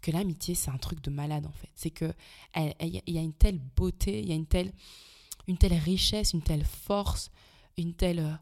que 0.00 0.10
l'amitié 0.10 0.54
c'est 0.54 0.70
un 0.70 0.78
truc 0.78 1.02
de 1.02 1.10
malade 1.10 1.46
en 1.46 1.52
fait. 1.52 1.68
C'est 1.74 1.90
que 1.90 2.12
il 2.56 3.02
y 3.06 3.18
a 3.18 3.22
une 3.22 3.34
telle 3.34 3.58
beauté, 3.58 4.20
il 4.20 4.28
y 4.28 4.32
a 4.32 4.34
une 4.34 4.46
telle 4.46 4.72
une 5.48 5.58
telle 5.58 5.74
richesse, 5.74 6.32
une 6.32 6.42
telle 6.42 6.64
force, 6.64 7.30
une 7.76 7.94
telle 7.94 8.20
euh, 8.20 8.34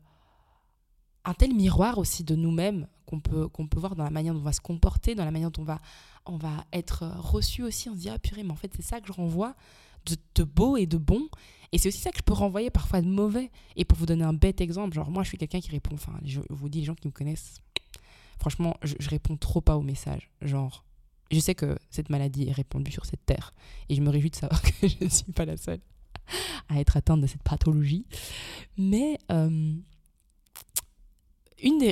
un 1.25 1.35
tel 1.35 1.55
miroir 1.55 1.99
aussi 1.99 2.25
de 2.25 2.35
nous-mêmes 2.35 2.87
qu'on 3.07 3.21
peut, 3.21 3.49
peut 3.49 3.79
voir 3.79 3.97
dans 3.97 4.05
la 4.05 4.11
manière 4.11 4.35
dont 4.35 4.41
on 4.41 4.45
va 4.45 4.53
se 4.53 4.61
comporter, 4.61 5.15
dans 5.15 5.25
la 5.25 5.31
manière 5.31 5.51
dont 5.51 5.63
on 5.63 5.65
va, 5.65 5.81
on 6.27 6.37
va 6.37 6.65
être 6.73 7.05
reçu 7.19 7.63
aussi. 7.63 7.89
On 7.89 7.95
se 7.95 8.01
dit, 8.01 8.09
ah 8.09 8.19
purée, 8.19 8.43
mais 8.43 8.53
en 8.53 8.57
fait, 8.57 8.73
c'est 8.75 8.83
ça 8.83 9.01
que 9.01 9.09
je 9.09 9.13
renvoie 9.13 9.55
de, 10.07 10.45
beau 10.45 10.77
et 10.77 10.87
de 10.87 10.97
bon. 10.97 11.29
Et 11.73 11.79
c'est 11.79 11.89
aussi 11.89 11.99
ça 12.01 12.11
que 12.11 12.19
je 12.19 12.23
peux 12.23 12.33
renvoyer 12.33 12.71
parfois 12.71 13.01
de 13.01 13.09
mauvais. 13.09 13.51
Et 13.77 13.85
pour 13.85 13.99
vous 13.99 14.07
donner 14.07 14.25
un 14.25 14.33
bête 14.33 14.61
exemple, 14.61 14.95
genre 14.95 15.11
moi, 15.11 15.23
je 15.23 15.29
suis 15.29 15.39
quelqu'un 15.39 15.61
qui 15.61 15.71
répond, 15.71 15.95
enfin, 15.95 16.19
je 16.25 16.41
vous 16.49 16.69
dis, 16.69 16.81
les 16.81 16.85
gens 16.85 16.95
qui 16.95 17.09
me 17.09 17.13
connaissent, 17.13 17.61
franchement, 18.39 18.77
je, 18.83 19.09
réponds 19.09 19.37
trop 19.37 19.61
pas 19.61 19.77
aux 19.77 19.83
messages. 19.83 20.31
Genre, 20.41 20.85
je 21.31 21.39
sais 21.39 21.55
que 21.55 21.77
cette 21.91 22.11
maladie 22.11 22.49
est 22.49 22.53
répandue 22.53 22.93
sur 22.93 23.07
cette 23.07 23.25
terre. 23.27 23.53
Et 23.89 23.95
je 23.95 24.01
me 24.01 24.11
réjouis 24.11 24.31
de 24.31 24.37
savoir 24.37 24.63
que 24.81 24.89
je 24.89 24.97
ne 25.05 25.09
suis 25.09 25.33
pas 25.33 25.45
la 25.45 25.57
seule 25.57 25.81
à 26.69 26.79
être 26.79 26.97
atteinte 26.97 27.21
de 27.21 27.27
cette 27.27 27.43
pathologie. 27.43 28.07
Mais... 28.77 29.19
Euh, 29.31 29.75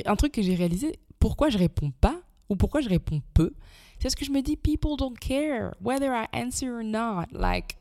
un 0.05 0.15
truc 0.15 0.31
que 0.33 0.41
j'ai 0.41 0.55
réalisé, 0.55 0.99
pourquoi 1.19 1.49
je 1.49 1.57
réponds 1.57 1.91
pas 2.01 2.21
ou 2.49 2.55
pourquoi 2.55 2.81
je 2.81 2.89
réponds 2.89 3.21
peu, 3.33 3.53
c'est 3.99 4.03
parce 4.03 4.15
que 4.15 4.25
je 4.25 4.31
me 4.31 4.41
dis 4.41 4.55
people 4.55 4.95
don't 4.97 5.17
care 5.19 5.73
whether 5.81 6.13
I 6.13 6.25
answer 6.33 6.69
or 6.69 6.83
not. 6.83 7.25
Like, 7.33 7.75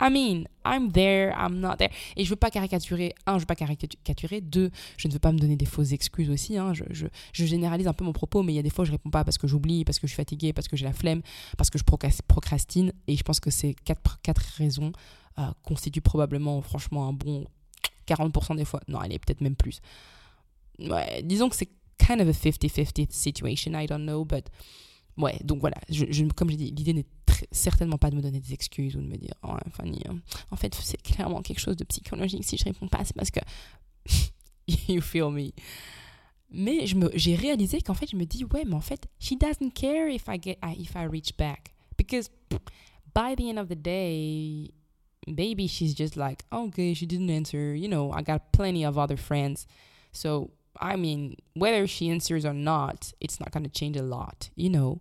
I 0.00 0.08
mean, 0.10 0.46
I'm 0.64 0.90
there, 0.90 1.34
I'm 1.36 1.60
not 1.60 1.76
there. 1.76 1.90
Et 2.16 2.24
je 2.24 2.30
veux 2.30 2.36
pas 2.36 2.50
caricaturer. 2.50 3.14
Un, 3.26 3.34
je 3.34 3.40
veux 3.40 3.46
pas 3.46 3.54
caricaturer. 3.54 4.40
Deux, 4.40 4.70
je 4.96 5.08
ne 5.08 5.12
veux 5.12 5.18
pas 5.18 5.30
me 5.30 5.38
donner 5.38 5.56
des 5.56 5.66
fausses 5.66 5.92
excuses 5.92 6.30
aussi. 6.30 6.56
Hein. 6.56 6.72
Je, 6.72 7.06
généralise 7.34 7.86
un 7.86 7.92
peu 7.92 8.02
mon 8.02 8.14
propos, 8.14 8.42
mais 8.42 8.54
il 8.54 8.56
y 8.56 8.58
a 8.58 8.62
des 8.62 8.70
fois, 8.70 8.86
je 8.86 8.92
réponds 8.92 9.10
pas 9.10 9.22
parce 9.22 9.36
que 9.36 9.46
j'oublie, 9.46 9.84
parce 9.84 9.98
que 9.98 10.06
je 10.06 10.12
suis 10.12 10.16
fatiguée, 10.16 10.54
parce 10.54 10.68
que 10.68 10.76
j'ai 10.76 10.86
la 10.86 10.94
flemme, 10.94 11.20
parce 11.58 11.68
que 11.68 11.78
je 11.78 11.84
procrastine. 11.84 12.92
Et 13.06 13.16
je 13.16 13.22
pense 13.22 13.40
que 13.40 13.50
ces 13.50 13.74
quatre, 13.74 14.18
raisons 14.56 14.92
euh, 15.38 15.42
constituent 15.62 16.00
probablement, 16.00 16.62
franchement, 16.62 17.06
un 17.06 17.12
bon 17.12 17.44
40% 18.08 18.56
des 18.56 18.64
fois. 18.64 18.80
Non, 18.88 19.02
est 19.02 19.18
peut-être 19.18 19.42
même 19.42 19.56
plus 19.56 19.82
disons 21.22 21.48
que 21.48 21.56
c'est 21.56 21.70
kind 21.98 22.20
of 22.20 22.28
a 22.28 22.32
50-50 22.32 23.12
situation, 23.12 23.74
I 23.74 23.86
don't 23.86 24.04
know, 24.04 24.24
but 24.24 24.48
ouais, 25.16 25.38
donc 25.44 25.60
voilà, 25.60 25.76
je, 25.88 26.06
je 26.10 26.24
comme 26.26 26.50
j'ai 26.50 26.56
dit, 26.56 26.70
l'idée 26.70 26.94
n'est 26.94 27.06
certainement 27.52 27.98
pas 27.98 28.10
de 28.10 28.16
me 28.16 28.22
donner 28.22 28.40
des 28.40 28.52
excuses 28.52 28.96
ou 28.96 29.00
de 29.00 29.06
me 29.06 29.16
dire, 29.16 29.34
oh, 29.42 29.54
Fanny, 29.72 30.02
hein, 30.08 30.18
en 30.50 30.56
fait, 30.56 30.74
c'est 30.74 31.00
clairement 31.02 31.42
quelque 31.42 31.60
chose 31.60 31.76
de 31.76 31.84
psychologique, 31.84 32.44
si 32.44 32.56
je 32.56 32.64
réponds 32.64 32.88
pas, 32.88 33.04
c'est 33.04 33.16
parce 33.16 33.30
que 33.30 33.40
you 34.88 35.00
feel 35.00 35.30
me. 35.30 35.50
Mais 36.52 36.84
j'ai 37.14 37.36
réalisé 37.36 37.80
qu'en 37.80 37.94
fait, 37.94 38.10
je 38.10 38.16
me 38.16 38.24
dis, 38.24 38.44
ouais, 38.44 38.64
mais 38.64 38.74
en 38.74 38.80
fait, 38.80 39.06
she 39.20 39.36
doesn't 39.38 39.70
care 39.72 40.08
if 40.08 40.26
I, 40.26 40.38
get, 40.42 40.58
if 40.76 40.96
I 40.96 41.04
reach 41.04 41.36
back. 41.36 41.72
Because 41.96 42.28
by 43.14 43.36
the 43.36 43.48
end 43.48 43.58
of 43.58 43.68
the 43.68 43.76
day, 43.76 44.72
maybe 45.28 45.68
she's 45.68 45.94
just 45.94 46.16
like, 46.16 46.44
okay, 46.52 46.92
she 46.94 47.06
didn't 47.06 47.30
answer. 47.30 47.74
You 47.74 47.88
know, 47.88 48.10
I 48.12 48.22
got 48.22 48.52
plenty 48.52 48.84
of 48.84 48.98
other 48.98 49.16
friends. 49.16 49.66
So 50.12 50.50
I 50.78 50.96
mean, 50.96 51.36
whether 51.54 51.86
she 51.86 52.10
answers 52.10 52.44
or 52.44 52.54
not, 52.54 53.12
it's 53.20 53.40
not 53.40 53.50
going 53.50 53.64
to 53.64 53.70
change 53.70 53.96
a 53.96 54.02
lot, 54.02 54.50
you 54.54 54.70
know? 54.70 55.00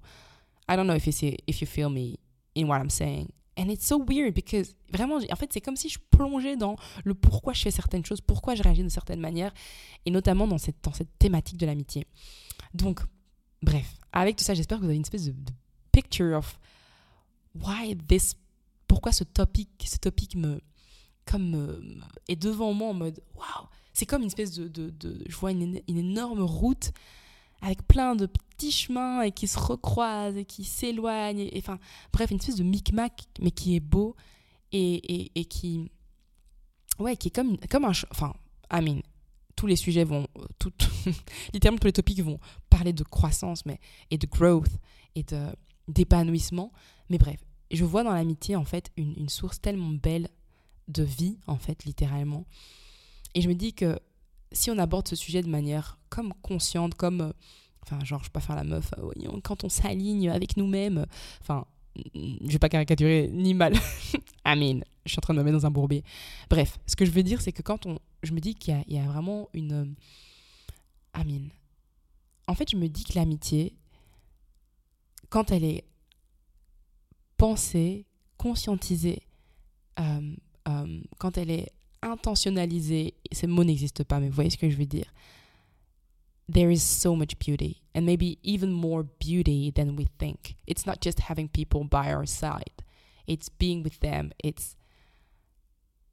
I 0.68 0.76
don't 0.76 0.88
know 0.88 0.96
if 0.96 1.06
you 1.06 1.12
see, 1.12 1.38
if 1.48 1.62
you 1.62 1.68
feel 1.68 1.90
me 1.90 2.20
in 2.56 2.68
what 2.68 2.82
I'm 2.82 2.90
saying. 2.90 3.32
And 3.58 3.70
it's 3.70 3.86
so 3.86 3.98
weird 3.98 4.34
because 4.34 4.74
vraiment, 4.92 5.20
en 5.30 5.36
fait, 5.36 5.52
c'est 5.52 5.62
comme 5.62 5.76
si 5.76 5.90
je 5.90 6.00
plongeais 6.12 6.56
dans 6.56 6.78
le 7.04 7.14
pourquoi 7.14 7.54
je 7.54 7.62
fais 7.62 7.72
certaines 7.72 8.06
choses, 8.06 8.22
pourquoi 8.22 8.56
je 8.56 8.64
réagis 8.64 8.84
de 8.84 8.90
certaines 8.90 9.20
manières, 9.20 9.54
et 10.06 10.12
notamment 10.12 10.48
dans 10.48 10.58
cette, 10.58 10.78
dans 10.84 10.94
cette 10.94 11.18
thématique 11.20 11.58
de 11.58 11.66
l'amitié. 11.66 12.08
Donc, 12.74 13.02
bref, 13.62 13.96
avec 14.14 14.38
tout 14.38 14.44
ça, 14.44 14.54
j'espère 14.54 14.78
que 14.78 14.84
vous 14.84 14.90
avez 14.90 14.96
une 14.96 15.02
espèce 15.02 15.26
de, 15.26 15.34
picture 15.92 16.38
of 16.38 16.60
why 17.56 17.96
this, 18.08 18.36
pourquoi 18.88 19.12
ce 19.12 19.24
topic, 19.24 19.70
ce 19.86 19.98
topic 19.98 20.36
me, 20.36 20.62
comme, 21.26 22.02
est 22.28 22.36
devant 22.36 22.74
moi 22.74 22.90
en 22.90 22.94
mode, 22.94 23.20
waouh, 23.36 23.68
c'est 24.00 24.06
comme 24.06 24.22
une 24.22 24.28
espèce 24.28 24.54
de, 24.54 24.94
je 25.28 25.36
vois 25.36 25.52
une, 25.52 25.82
énorme 25.90 26.42
route 26.42 26.94
avec 27.62 27.86
plein 27.86 28.16
de 28.16 28.28
petits 28.28 28.72
chemins 28.72 29.24
et 29.24 29.34
qui 29.34 29.46
se 29.46 29.60
recroisent 29.60 30.38
et 30.38 30.46
qui 30.46 30.64
s'éloignent. 30.64 31.50
Enfin, 31.58 31.80
bref, 32.14 32.32
une 32.32 32.38
espèce 32.38 32.56
de 32.56 32.64
micmac, 32.64 33.26
mais 33.42 33.52
qui 33.52 33.76
est 33.76 33.82
beau 33.82 34.16
et, 34.72 35.38
et, 35.38 35.44
qui, 35.44 35.92
ouais, 36.98 37.18
qui 37.18 37.28
est 37.28 37.32
comme, 37.32 37.58
comme 37.70 37.84
un, 37.84 37.92
enfin, 38.10 38.34
I 38.72 38.82
mean, 38.82 39.02
tous 39.58 39.68
les 39.68 39.76
sujets 39.76 40.06
vont, 40.06 40.28
tout, 40.60 40.72
littéralement 41.54 41.80
tous 41.80 41.88
les 41.88 41.94
topics 41.94 42.22
vont 42.22 42.40
parler 42.70 42.94
de 42.94 43.04
croissance, 43.04 43.66
mais 43.66 43.82
et 44.12 44.18
de 44.18 44.28
growth 44.28 44.72
et 45.16 45.24
de 45.24 45.48
d'épanouissement. 45.90 46.72
Mais 47.10 47.18
bref, 47.18 47.44
je 47.70 47.84
vois 47.84 48.04
dans 48.04 48.14
l'amitié 48.14 48.56
en 48.56 48.64
fait 48.64 48.92
une 48.96 49.28
source 49.28 49.60
tellement 49.60 49.90
belle 49.90 50.30
de 50.88 51.04
vie 51.04 51.38
en 51.48 51.58
fait 51.58 51.84
littéralement 51.84 52.46
et 53.36 53.42
je 53.42 53.48
me 53.48 53.56
dis 53.56 53.74
que 53.74 54.00
si 54.52 54.72
on 54.72 54.78
aborde 54.78 55.08
ce 55.08 55.16
sujet 55.16 55.42
de 55.42 55.50
manière 55.50 55.98
comme 56.10 56.34
consciente, 56.42 56.96
comme. 56.96 57.22
Euh, 57.22 57.32
enfin, 57.84 58.04
genre, 58.04 58.20
je 58.20 58.26
vais 58.26 58.32
pas 58.32 58.40
faire 58.40 58.56
la 58.56 58.64
meuf, 58.64 58.92
euh, 58.98 59.40
quand 59.44 59.64
on 59.64 59.70
s'aligne 59.70 60.30
avec 60.30 60.58
nous-mêmes. 60.58 61.06
Enfin, 61.42 61.66
je 62.14 62.52
vais 62.52 62.60
pas 62.60 62.70
caricaturer 62.70 63.30
ni 63.32 63.54
mal. 63.54 63.74
Amen. 64.44 64.84
Je 65.06 65.12
suis 65.12 65.20
en 65.20 65.22
train 65.22 65.34
de 65.34 65.40
me 65.40 65.44
mettre 65.44 65.58
dans 65.58 65.66
un 65.66 65.72
bourbier. 65.72 66.04
Bref, 66.50 66.80
ce 66.86 66.96
que 66.96 67.06
je 67.06 67.12
veux 67.12 67.24
dire, 67.24 67.42
c'est 67.42 67.52
que 67.52 67.62
quand 67.62 67.86
on. 67.86 68.00
Je 68.22 68.34
me 68.34 68.40
dis 68.40 68.56
qu'il 68.56 68.84
y, 68.88 68.98
a 68.98 69.04
vraiment 69.04 69.50
une. 69.54 69.72
Euh, 69.72 69.86
Amen. 71.14 71.50
En 72.48 72.56
fait, 72.56 72.70
je 72.70 72.76
me 72.76 72.88
dis 72.88 73.04
que 73.04 73.14
l'amitié, 73.16 73.76
quand 75.30 75.52
elle 75.52 75.64
est 75.64 75.86
pensée, 77.38 78.06
conscientisée, 78.38 79.22
quand 81.18 81.38
elle 81.38 81.52
est 81.52 81.74
intentionnalisé, 82.02 83.14
ce 83.32 83.46
mot 83.46 83.64
n'existe 83.64 84.04
pas, 84.04 84.20
mais 84.20 84.30
vous 84.30 84.36
voyez 84.36 84.50
ce 84.50 84.58
que 84.58 84.70
je 84.70 84.78
veux 84.78 84.86
dire. 84.86 85.12
There 86.52 86.72
is 86.72 86.80
so 86.80 87.16
much 87.16 87.38
beauty, 87.38 87.82
and 87.96 88.02
maybe 88.02 88.40
even 88.44 88.72
more 88.72 89.04
beauty 89.20 89.72
than 89.72 89.96
we 89.96 90.08
think. 90.18 90.56
It's 90.66 90.86
not 90.86 90.96
just 91.02 91.20
having 91.30 91.48
people 91.48 91.84
by 91.84 92.12
our 92.12 92.28
side, 92.28 92.84
it's 93.28 93.50
being 93.50 93.84
with 93.84 94.00
them, 94.00 94.32
it's 94.44 94.76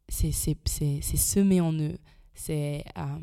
c'est 0.09 0.33
semer 1.17 1.61
en 1.61 1.73
eux, 1.73 1.99
c'est 2.35 2.85
euh, 2.97 3.19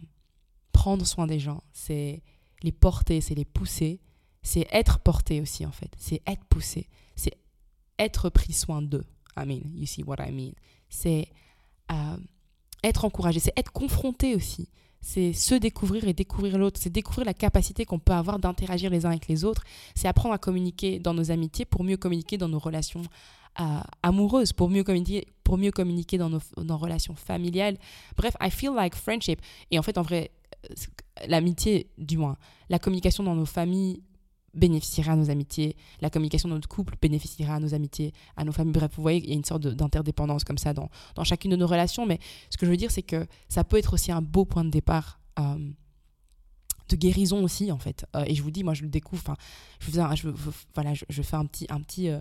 prendre 0.71 1.05
soin 1.05 1.27
des 1.27 1.39
gens, 1.39 1.63
c'est 1.71 2.23
les 2.61 2.71
porter, 2.71 3.21
c'est 3.21 3.35
les 3.35 3.45
pousser, 3.45 4.01
c'est 4.41 4.67
être 4.71 4.99
porté 4.99 5.39
aussi 5.39 5.65
en 5.65 5.71
fait, 5.71 5.93
c'est 5.97 6.21
être 6.25 6.43
poussé, 6.45 6.87
c'est 7.15 7.37
être 7.99 8.29
pris 8.29 8.53
soin 8.53 8.81
d'eux. 8.81 9.05
I 9.37 9.45
mean, 9.45 9.61
you 9.73 9.85
see 9.85 10.03
what 10.03 10.17
I 10.19 10.31
mean. 10.31 10.53
C'est 10.89 11.27
euh, 11.91 12.17
être 12.83 13.05
encouragé, 13.05 13.39
c'est 13.39 13.57
être 13.57 13.71
confronté 13.71 14.35
aussi. 14.35 14.69
C'est 15.01 15.33
se 15.33 15.53
découvrir 15.55 16.07
et 16.07 16.13
découvrir 16.13 16.57
l'autre. 16.57 16.79
C'est 16.81 16.89
découvrir 16.89 17.25
la 17.25 17.33
capacité 17.33 17.85
qu'on 17.85 17.99
peut 17.99 18.13
avoir 18.13 18.39
d'interagir 18.39 18.89
les 18.89 19.05
uns 19.05 19.09
avec 19.09 19.27
les 19.27 19.43
autres. 19.43 19.63
C'est 19.95 20.07
apprendre 20.07 20.33
à 20.33 20.37
communiquer 20.37 20.99
dans 20.99 21.13
nos 21.13 21.29
amitiés 21.29 21.65
pour 21.65 21.83
mieux 21.83 21.97
communiquer 21.97 22.37
dans 22.37 22.47
nos 22.47 22.59
relations 22.59 23.01
euh, 23.59 23.79
amoureuses, 24.01 24.53
pour 24.53 24.69
mieux 24.69 24.83
communiquer, 24.83 25.27
pour 25.43 25.57
mieux 25.57 25.71
communiquer 25.71 26.17
dans 26.17 26.29
nos, 26.29 26.39
nos 26.57 26.77
relations 26.77 27.15
familiales. 27.15 27.77
Bref, 28.15 28.35
I 28.41 28.49
feel 28.49 28.71
like 28.73 28.95
friendship. 28.95 29.41
Et 29.71 29.77
en 29.77 29.83
fait, 29.83 29.97
en 29.97 30.03
vrai, 30.03 30.31
euh, 30.69 30.73
l'amitié, 31.27 31.87
du 31.97 32.17
moins, 32.17 32.37
la 32.69 32.79
communication 32.79 33.23
dans 33.23 33.35
nos 33.35 33.45
familles 33.45 34.01
bénéficiera 34.53 35.13
à 35.13 35.15
nos 35.15 35.29
amitiés, 35.29 35.75
la 36.01 36.09
communication 36.09 36.49
de 36.49 36.53
notre 36.53 36.69
couple 36.69 36.95
bénéficiera 37.01 37.55
à 37.55 37.59
nos 37.59 37.73
amitiés, 37.73 38.13
à 38.37 38.43
nos 38.43 38.51
familles. 38.51 38.73
Bref, 38.73 38.91
vous 38.95 39.01
voyez, 39.01 39.19
il 39.19 39.29
y 39.29 39.33
a 39.33 39.35
une 39.35 39.43
sorte 39.43 39.67
d'interdépendance 39.67 40.43
comme 40.43 40.57
ça 40.57 40.73
dans, 40.73 40.89
dans, 41.15 41.23
chacune 41.23 41.51
de 41.51 41.55
nos 41.55 41.67
relations. 41.67 42.05
Mais 42.05 42.19
ce 42.49 42.57
que 42.57 42.65
je 42.65 42.71
veux 42.71 42.77
dire, 42.77 42.91
c'est 42.91 43.01
que 43.01 43.27
ça 43.49 43.63
peut 43.63 43.77
être 43.77 43.93
aussi 43.93 44.11
un 44.11 44.21
beau 44.21 44.45
point 44.45 44.63
de 44.63 44.69
départ. 44.69 45.19
Euh, 45.39 45.71
de 46.89 46.95
guérison 46.97 47.43
aussi 47.43 47.71
en 47.71 47.79
fait 47.79 48.05
euh, 48.13 48.25
et 48.27 48.35
je 48.35 48.43
vous 48.43 48.51
dis 48.51 48.61
moi 48.63 48.73
je 48.73 48.83
le 48.83 48.89
découvre 48.89 49.35
je, 49.79 49.89
voilà 50.75 50.93
je, 50.93 51.21
fais 51.21 51.37
un 51.37 51.45
petit 51.45 51.65
un 51.69 51.79
petit 51.79 52.09
euh, 52.09 52.19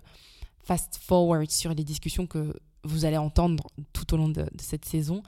fast 0.62 0.98
forward 1.02 1.50
sur 1.50 1.74
les 1.74 1.82
discussions 1.82 2.28
que 2.28 2.54
vous 2.84 3.04
allez 3.04 3.18
entendre 3.18 3.64
tout 3.92 4.14
au 4.14 4.16
long 4.16 4.28
de 4.28 4.46
cette 4.60 4.84
saison 4.84 5.24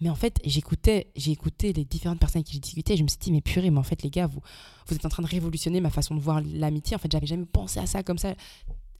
mais 0.00 0.10
en 0.10 0.14
fait, 0.14 0.38
j'écoutais, 0.44 1.10
j'ai 1.16 1.32
écouté 1.32 1.72
les 1.72 1.84
différentes 1.84 2.18
personnes 2.18 2.40
avec 2.40 2.46
qui 2.46 2.54
j'ai 2.54 2.60
discuté 2.60 2.94
et 2.94 2.96
je 2.96 3.02
me 3.02 3.08
suis 3.08 3.18
dit, 3.18 3.32
mais 3.32 3.40
purée, 3.40 3.70
mais 3.70 3.78
en 3.78 3.82
fait, 3.82 4.02
les 4.02 4.10
gars, 4.10 4.26
vous, 4.26 4.40
vous 4.86 4.94
êtes 4.94 5.04
en 5.06 5.08
train 5.08 5.22
de 5.22 5.28
révolutionner 5.28 5.80
ma 5.80 5.90
façon 5.90 6.14
de 6.14 6.20
voir 6.20 6.42
l'amitié. 6.44 6.96
En 6.96 6.98
fait, 6.98 7.10
j'avais 7.10 7.26
jamais 7.26 7.46
pensé 7.46 7.80
à 7.80 7.86
ça 7.86 8.02
comme 8.02 8.18
ça. 8.18 8.34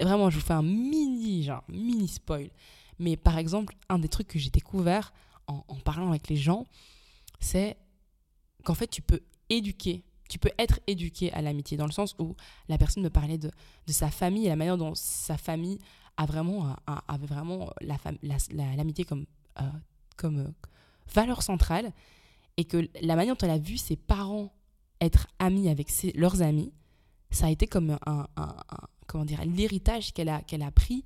Vraiment, 0.00 0.30
je 0.30 0.38
vous 0.38 0.44
fais 0.44 0.54
un 0.54 0.62
mini, 0.62 1.44
genre, 1.44 1.64
mini 1.68 2.08
spoil. 2.08 2.50
Mais 2.98 3.16
par 3.16 3.36
exemple, 3.36 3.74
un 3.88 3.98
des 3.98 4.08
trucs 4.08 4.28
que 4.28 4.38
j'ai 4.38 4.50
découvert 4.50 5.12
en, 5.46 5.64
en, 5.68 5.74
parlant 5.76 6.08
avec 6.08 6.28
les 6.28 6.36
gens, 6.36 6.64
c'est 7.40 7.76
qu'en 8.64 8.74
fait, 8.74 8.88
tu 8.88 9.02
peux 9.02 9.20
éduquer, 9.50 10.02
tu 10.30 10.38
peux 10.38 10.50
être 10.58 10.80
éduqué 10.86 11.30
à 11.32 11.42
l'amitié, 11.42 11.76
dans 11.76 11.86
le 11.86 11.92
sens 11.92 12.16
où 12.18 12.34
la 12.68 12.78
personne 12.78 13.02
me 13.02 13.10
parlait 13.10 13.38
de, 13.38 13.50
de 13.86 13.92
sa 13.92 14.10
famille 14.10 14.46
et 14.46 14.48
la 14.48 14.56
manière 14.56 14.78
dont 14.78 14.94
sa 14.94 15.36
famille 15.36 15.78
a 16.16 16.24
vraiment, 16.24 16.74
avait 17.06 17.26
vraiment 17.26 17.70
l'amitié 17.82 19.04
la, 19.04 19.08
comme, 19.08 19.26
euh, 19.60 19.70
comme 20.16 20.38
euh, 20.38 20.48
valeur 21.14 21.42
centrale 21.42 21.92
et 22.56 22.64
que 22.64 22.88
la 23.02 23.16
manière 23.16 23.34
dont 23.36 23.44
elle 23.46 23.52
a 23.52 23.58
vu 23.58 23.76
ses 23.76 23.96
parents 23.96 24.52
être 25.00 25.26
amis 25.38 25.68
avec 25.68 25.88
leurs 26.14 26.42
amis, 26.42 26.72
ça 27.30 27.46
a 27.46 27.50
été 27.50 27.66
comme 27.66 27.98
un, 28.06 28.26
comment 29.06 29.24
dire 29.24 29.44
l'héritage 29.44 30.12
qu'elle 30.12 30.28
a 30.28 30.40
qu'elle 30.42 30.62
a 30.62 30.70
pris 30.70 31.04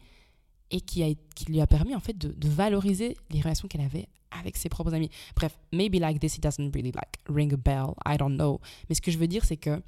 et 0.71 0.81
qui, 0.81 1.03
a, 1.03 1.09
qui 1.35 1.47
lui 1.47 1.61
a 1.61 1.67
permis 1.67 1.95
en 1.97 2.01
fait 2.01 2.17
de, 2.17 2.29
de 2.29 2.49
valoriser 2.49 3.17
les 3.31 3.41
relations 3.41 3.67
qu'elle 3.67 3.81
avait 3.81 4.09
avec 4.31 4.57
ses 4.57 4.69
propres 4.69 4.95
amis. 4.95 5.11
Bref, 5.35 5.59
maybe 5.73 5.97
like 5.97 6.21
this 6.21 6.37
it 6.37 6.43
doesn't 6.43 6.71
really 6.73 6.93
like 6.93 7.19
ring 7.29 7.53
a 7.53 7.57
bell, 7.57 7.95
I 8.07 8.17
don't 8.17 8.37
know. 8.37 8.61
Mais 8.89 8.95
ce 8.95 9.01
que 9.01 9.11
je 9.11 9.19
veux 9.19 9.27
dire 9.27 9.45
c'est 9.45 9.57
que 9.57 9.83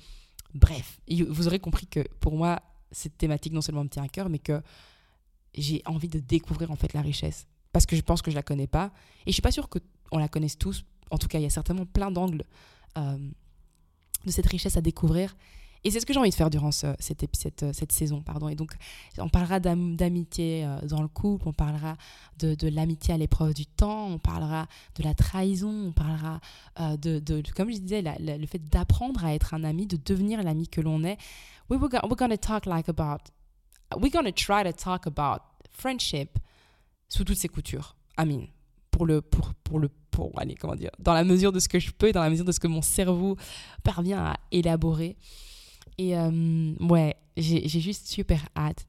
bref, 0.54 1.00
vous 1.08 1.46
aurez 1.46 1.60
compris 1.60 1.86
que 1.86 2.00
pour 2.18 2.36
moi 2.36 2.60
cette 2.90 3.16
thématique 3.16 3.52
non 3.52 3.60
seulement 3.60 3.84
me 3.84 3.88
tient 3.88 4.02
à 4.02 4.08
cœur 4.08 4.28
mais 4.28 4.38
que 4.38 4.60
j'ai 5.54 5.82
envie 5.86 6.08
de 6.08 6.18
découvrir 6.18 6.70
en 6.70 6.76
fait 6.76 6.92
la 6.92 7.02
richesse 7.02 7.46
parce 7.72 7.86
que 7.86 7.96
je 7.96 8.02
pense 8.02 8.20
que 8.20 8.30
je 8.30 8.36
la 8.36 8.42
connais 8.42 8.66
pas 8.66 8.92
et 9.26 9.30
je 9.30 9.32
suis 9.32 9.42
pas 9.42 9.52
sûre 9.52 9.68
que 9.68 9.78
on 10.12 10.18
la 10.18 10.28
connaisse 10.28 10.56
tous. 10.56 10.84
En 11.10 11.18
tout 11.18 11.26
cas, 11.26 11.38
il 11.38 11.42
y 11.42 11.46
a 11.46 11.50
certainement 11.50 11.86
plein 11.86 12.10
d'angles 12.10 12.44
euh, 12.96 13.18
de 14.24 14.30
cette 14.30 14.46
richesse 14.46 14.76
à 14.76 14.80
découvrir. 14.80 15.34
Et 15.84 15.90
c'est 15.90 15.98
ce 15.98 16.06
que 16.06 16.12
j'ai 16.12 16.20
envie 16.20 16.30
de 16.30 16.34
faire 16.34 16.50
durant 16.50 16.70
cette, 16.70 16.96
cette, 17.00 17.92
saison. 17.92 18.22
Pardon. 18.22 18.48
Et 18.48 18.54
donc, 18.54 18.72
on 19.18 19.28
parlera 19.28 19.58
d'amitié 19.58 20.64
euh, 20.64 20.80
dans 20.86 21.02
le 21.02 21.08
couple, 21.08 21.48
on 21.48 21.52
parlera 21.52 21.96
de, 22.38 22.68
l'amitié 22.68 23.14
à 23.14 23.16
l'épreuve 23.16 23.52
du 23.52 23.66
temps, 23.66 24.06
on 24.06 24.18
parlera 24.18 24.68
de 24.94 25.02
la 25.02 25.12
trahison, 25.12 25.88
on 25.88 25.92
parlera 25.92 26.40
euh, 26.78 26.96
de, 26.96 27.42
comme 27.56 27.72
je 27.72 27.78
disais, 27.78 28.02
le 28.20 28.46
fait 28.46 28.60
d'apprendre 28.68 29.24
à 29.24 29.34
être 29.34 29.54
un 29.54 29.64
ami, 29.64 29.86
de 29.88 29.96
devenir 29.96 30.42
l'ami 30.44 30.68
que 30.68 30.80
l'on 30.80 31.02
est. 31.02 31.18
We 31.68 31.80
we're, 31.80 31.90
we're 32.04 32.16
going 32.16 32.30
to 32.30 32.36
talk 32.36 32.66
like 32.66 32.88
about, 32.88 33.32
we're 33.96 34.12
going 34.12 34.24
to 34.24 34.32
try 34.32 34.62
to 34.62 34.72
talk 34.72 35.06
about 35.06 35.42
friendship 35.70 36.38
sous 37.08 37.24
toutes 37.24 37.38
ses 37.38 37.48
coutures. 37.48 37.96
Amin. 38.16 38.46
Pour 38.92 39.04
le, 39.06 39.20
pour, 39.20 39.54
pour 39.54 39.80
le 39.80 39.88
pour 40.12 40.30
aller, 40.38 40.54
comment 40.54 40.76
dire, 40.76 40.90
dans 41.00 41.14
la 41.14 41.24
mesure 41.24 41.50
de 41.50 41.58
ce 41.58 41.68
que 41.68 41.80
je 41.80 41.90
peux 41.90 42.08
et 42.08 42.12
dans 42.12 42.22
la 42.22 42.30
mesure 42.30 42.44
de 42.44 42.52
ce 42.52 42.60
que 42.60 42.68
mon 42.68 42.82
cerveau 42.82 43.36
parvient 43.82 44.22
à 44.24 44.36
élaborer. 44.52 45.16
Et 45.98 46.16
euh, 46.16 46.74
ouais, 46.80 47.16
j'ai 47.36 47.66
juste 47.66 48.06
super 48.06 48.46
hâte 48.56 48.86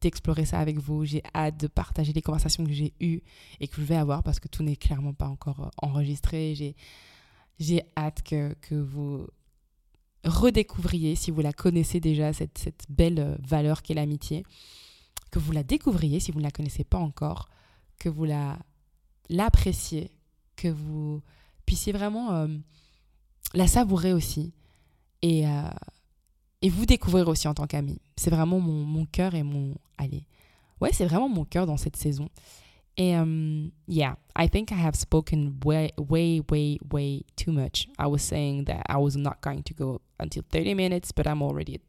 d'explorer 0.00 0.44
ça 0.44 0.58
avec 0.58 0.78
vous. 0.78 1.04
J'ai 1.04 1.22
hâte 1.34 1.58
de 1.58 1.66
partager 1.68 2.12
les 2.12 2.22
conversations 2.22 2.64
que 2.64 2.72
j'ai 2.72 2.92
eues 3.00 3.20
et 3.60 3.68
que 3.68 3.76
je 3.76 3.82
vais 3.82 3.96
avoir 3.96 4.22
parce 4.22 4.40
que 4.40 4.48
tout 4.48 4.62
n'est 4.62 4.76
clairement 4.76 5.14
pas 5.14 5.28
encore 5.28 5.60
euh, 5.60 5.70
enregistré. 5.80 6.74
J'ai 7.58 7.82
hâte 7.96 8.22
que, 8.22 8.54
que 8.60 8.74
vous 8.74 9.26
redécouvriez, 10.24 11.14
si 11.14 11.30
vous 11.30 11.40
la 11.40 11.52
connaissez 11.52 12.00
déjà, 12.00 12.32
cette, 12.32 12.58
cette 12.58 12.84
belle 12.88 13.20
euh, 13.20 13.36
valeur 13.46 13.82
qu'est 13.82 13.94
l'amitié, 13.94 14.44
que 15.30 15.38
vous 15.38 15.52
la 15.52 15.62
découvriez 15.62 16.20
si 16.20 16.32
vous 16.32 16.38
ne 16.38 16.44
la 16.44 16.50
connaissez 16.50 16.84
pas 16.84 16.98
encore, 16.98 17.48
que 17.98 18.08
vous 18.08 18.24
la 18.24 18.58
l'appréciez, 19.28 20.10
que 20.56 20.68
vous 20.68 21.22
puissiez 21.66 21.92
vraiment 21.92 22.32
euh, 22.32 22.48
la 23.54 23.66
savourer 23.66 24.12
aussi 24.12 24.52
et, 25.22 25.46
euh, 25.46 25.68
et 26.62 26.68
vous 26.68 26.86
découvrir 26.86 27.28
aussi 27.28 27.48
en 27.48 27.54
tant 27.54 27.66
qu'ami. 27.66 28.00
C'est 28.16 28.30
vraiment 28.30 28.60
mon, 28.60 28.84
mon 28.84 29.06
cœur 29.06 29.34
et 29.34 29.42
mon... 29.42 29.74
Allez, 29.98 30.26
ouais, 30.80 30.90
c'est 30.92 31.06
vraiment 31.06 31.28
mon 31.28 31.44
cœur 31.44 31.66
dans 31.66 31.76
cette 31.76 31.96
saison. 31.96 32.28
Et 32.96 33.16
um, 33.16 33.72
yeah, 33.88 34.16
I 34.36 34.48
think 34.48 34.70
I 34.70 34.76
have 34.76 34.94
spoken 34.94 35.58
way, 35.64 35.92
way, 35.98 36.40
way, 36.48 36.78
way 36.92 37.24
too 37.36 37.52
much. 37.52 37.88
I 37.98 38.06
was 38.06 38.22
saying 38.22 38.66
that 38.66 38.84
I 38.88 38.98
was 38.98 39.16
not 39.16 39.40
going 39.40 39.62
to 39.64 39.74
go 39.74 40.00
until 40.20 40.44
30 40.52 40.74
minutes, 40.74 41.10
but 41.10 41.26
I'm 41.26 41.42
already 41.42 41.74
at 41.74 41.80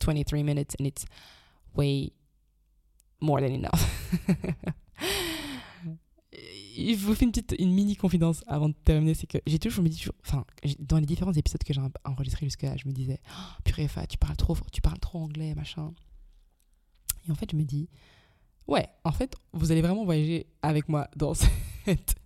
23 0.00 0.42
minutes 0.42 0.74
and 0.78 0.86
it's 0.86 1.04
way 1.74 2.12
more 3.20 3.40
than 3.40 3.52
enough. 3.52 3.90
je 6.76 7.06
vous 7.06 7.14
fais 7.14 7.24
une 7.24 7.30
petite 7.30 7.54
une 7.58 7.72
mini 7.72 7.96
confidence 7.96 8.42
avant 8.46 8.68
de 8.68 8.74
terminer 8.84 9.14
c'est 9.14 9.26
que 9.26 9.38
j'ai 9.46 9.58
toujours 9.58 9.84
me 9.84 9.88
dis 9.88 9.98
toujours 9.98 10.14
enfin 10.24 10.44
dans 10.78 10.98
les 10.98 11.06
différents 11.06 11.32
épisodes 11.32 11.62
que 11.62 11.72
j'ai 11.72 11.80
enregistrés 12.04 12.46
jusqu'à 12.46 12.70
là 12.70 12.76
je 12.76 12.88
me 12.88 12.92
disais 12.92 13.20
oh, 13.30 13.62
purée 13.64 13.88
Fa, 13.88 14.06
tu 14.06 14.18
parles 14.18 14.36
trop 14.36 14.56
tu 14.72 14.80
parles 14.80 14.98
trop 14.98 15.18
anglais 15.18 15.54
machin. 15.54 15.92
Et 17.26 17.30
en 17.30 17.34
fait 17.34 17.50
je 17.50 17.56
me 17.56 17.64
dis 17.64 17.88
ouais 18.66 18.88
en 19.04 19.12
fait 19.12 19.34
vous 19.52 19.72
allez 19.72 19.82
vraiment 19.82 20.04
voyager 20.04 20.46
avec 20.62 20.88
moi 20.88 21.08
dans 21.16 21.34
cette 21.84 22.16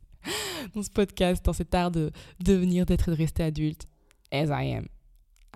dans 0.74 0.82
ce 0.82 0.90
podcast 0.90 1.44
dans 1.44 1.52
cet 1.52 1.74
art 1.74 1.90
de 1.90 2.10
devenir 2.40 2.86
d'être 2.86 3.08
et 3.08 3.12
de 3.12 3.16
rester 3.16 3.42
adulte. 3.42 3.86
As 4.30 4.46
I 4.46 4.74
am. 4.74 4.86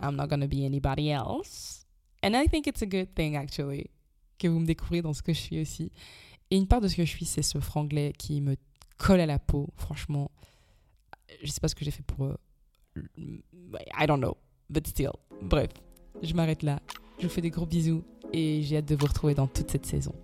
I'm 0.01 0.17
not 0.17 0.29
gonna 0.29 0.47
be 0.47 0.65
anybody 0.65 1.11
else. 1.11 1.85
And 2.23 2.35
I 2.35 2.49
think 2.49 2.67
it's 2.67 2.83
a 2.83 2.87
good 2.87 3.15
thing 3.15 3.37
actually 3.37 3.91
que 4.39 4.49
vous 4.49 4.61
me 4.61 4.67
découvrez 4.67 5.03
dans 5.03 5.13
ce 5.13 5.23
que 5.23 5.33
je 5.33 5.41
suis 5.41 5.61
aussi. 5.61 5.93
Et 6.51 6.57
une 6.57 6.67
part 6.67 6.81
de 6.81 6.89
ce 6.89 6.97
que 6.97 7.05
je 7.05 7.11
suis 7.11 7.25
c'est 7.25 7.43
ce 7.43 7.59
franglais 7.61 8.13
qui 8.17 8.41
me 8.41 8.57
colle 9.03 9.21
à 9.21 9.27
la 9.27 9.39
peau, 9.39 9.69
franchement. 9.77 10.31
Je 11.43 11.51
sais 11.51 11.61
pas 11.61 11.69
ce 11.69 11.75
que 11.75 11.85
j'ai 11.85 11.91
fait 11.91 12.05
pour 12.05 12.25
eux. 12.27 12.37
I 13.17 14.07
don't 14.07 14.21
know, 14.21 14.37
but 14.71 14.87
still. 14.87 15.13
Bref, 15.43 15.71
je 16.23 16.33
m'arrête 16.35 16.63
là. 16.63 16.81
Je 17.19 17.27
vous 17.27 17.33
fais 17.33 17.41
des 17.41 17.51
gros 17.51 17.67
bisous 17.67 18.05
et 18.33 18.63
j'ai 18.63 18.77
hâte 18.77 18.87
de 18.87 18.95
vous 18.95 19.07
retrouver 19.07 19.35
dans 19.35 19.49
toute 19.49 19.71
cette 19.71 19.87
saison. 19.87 20.15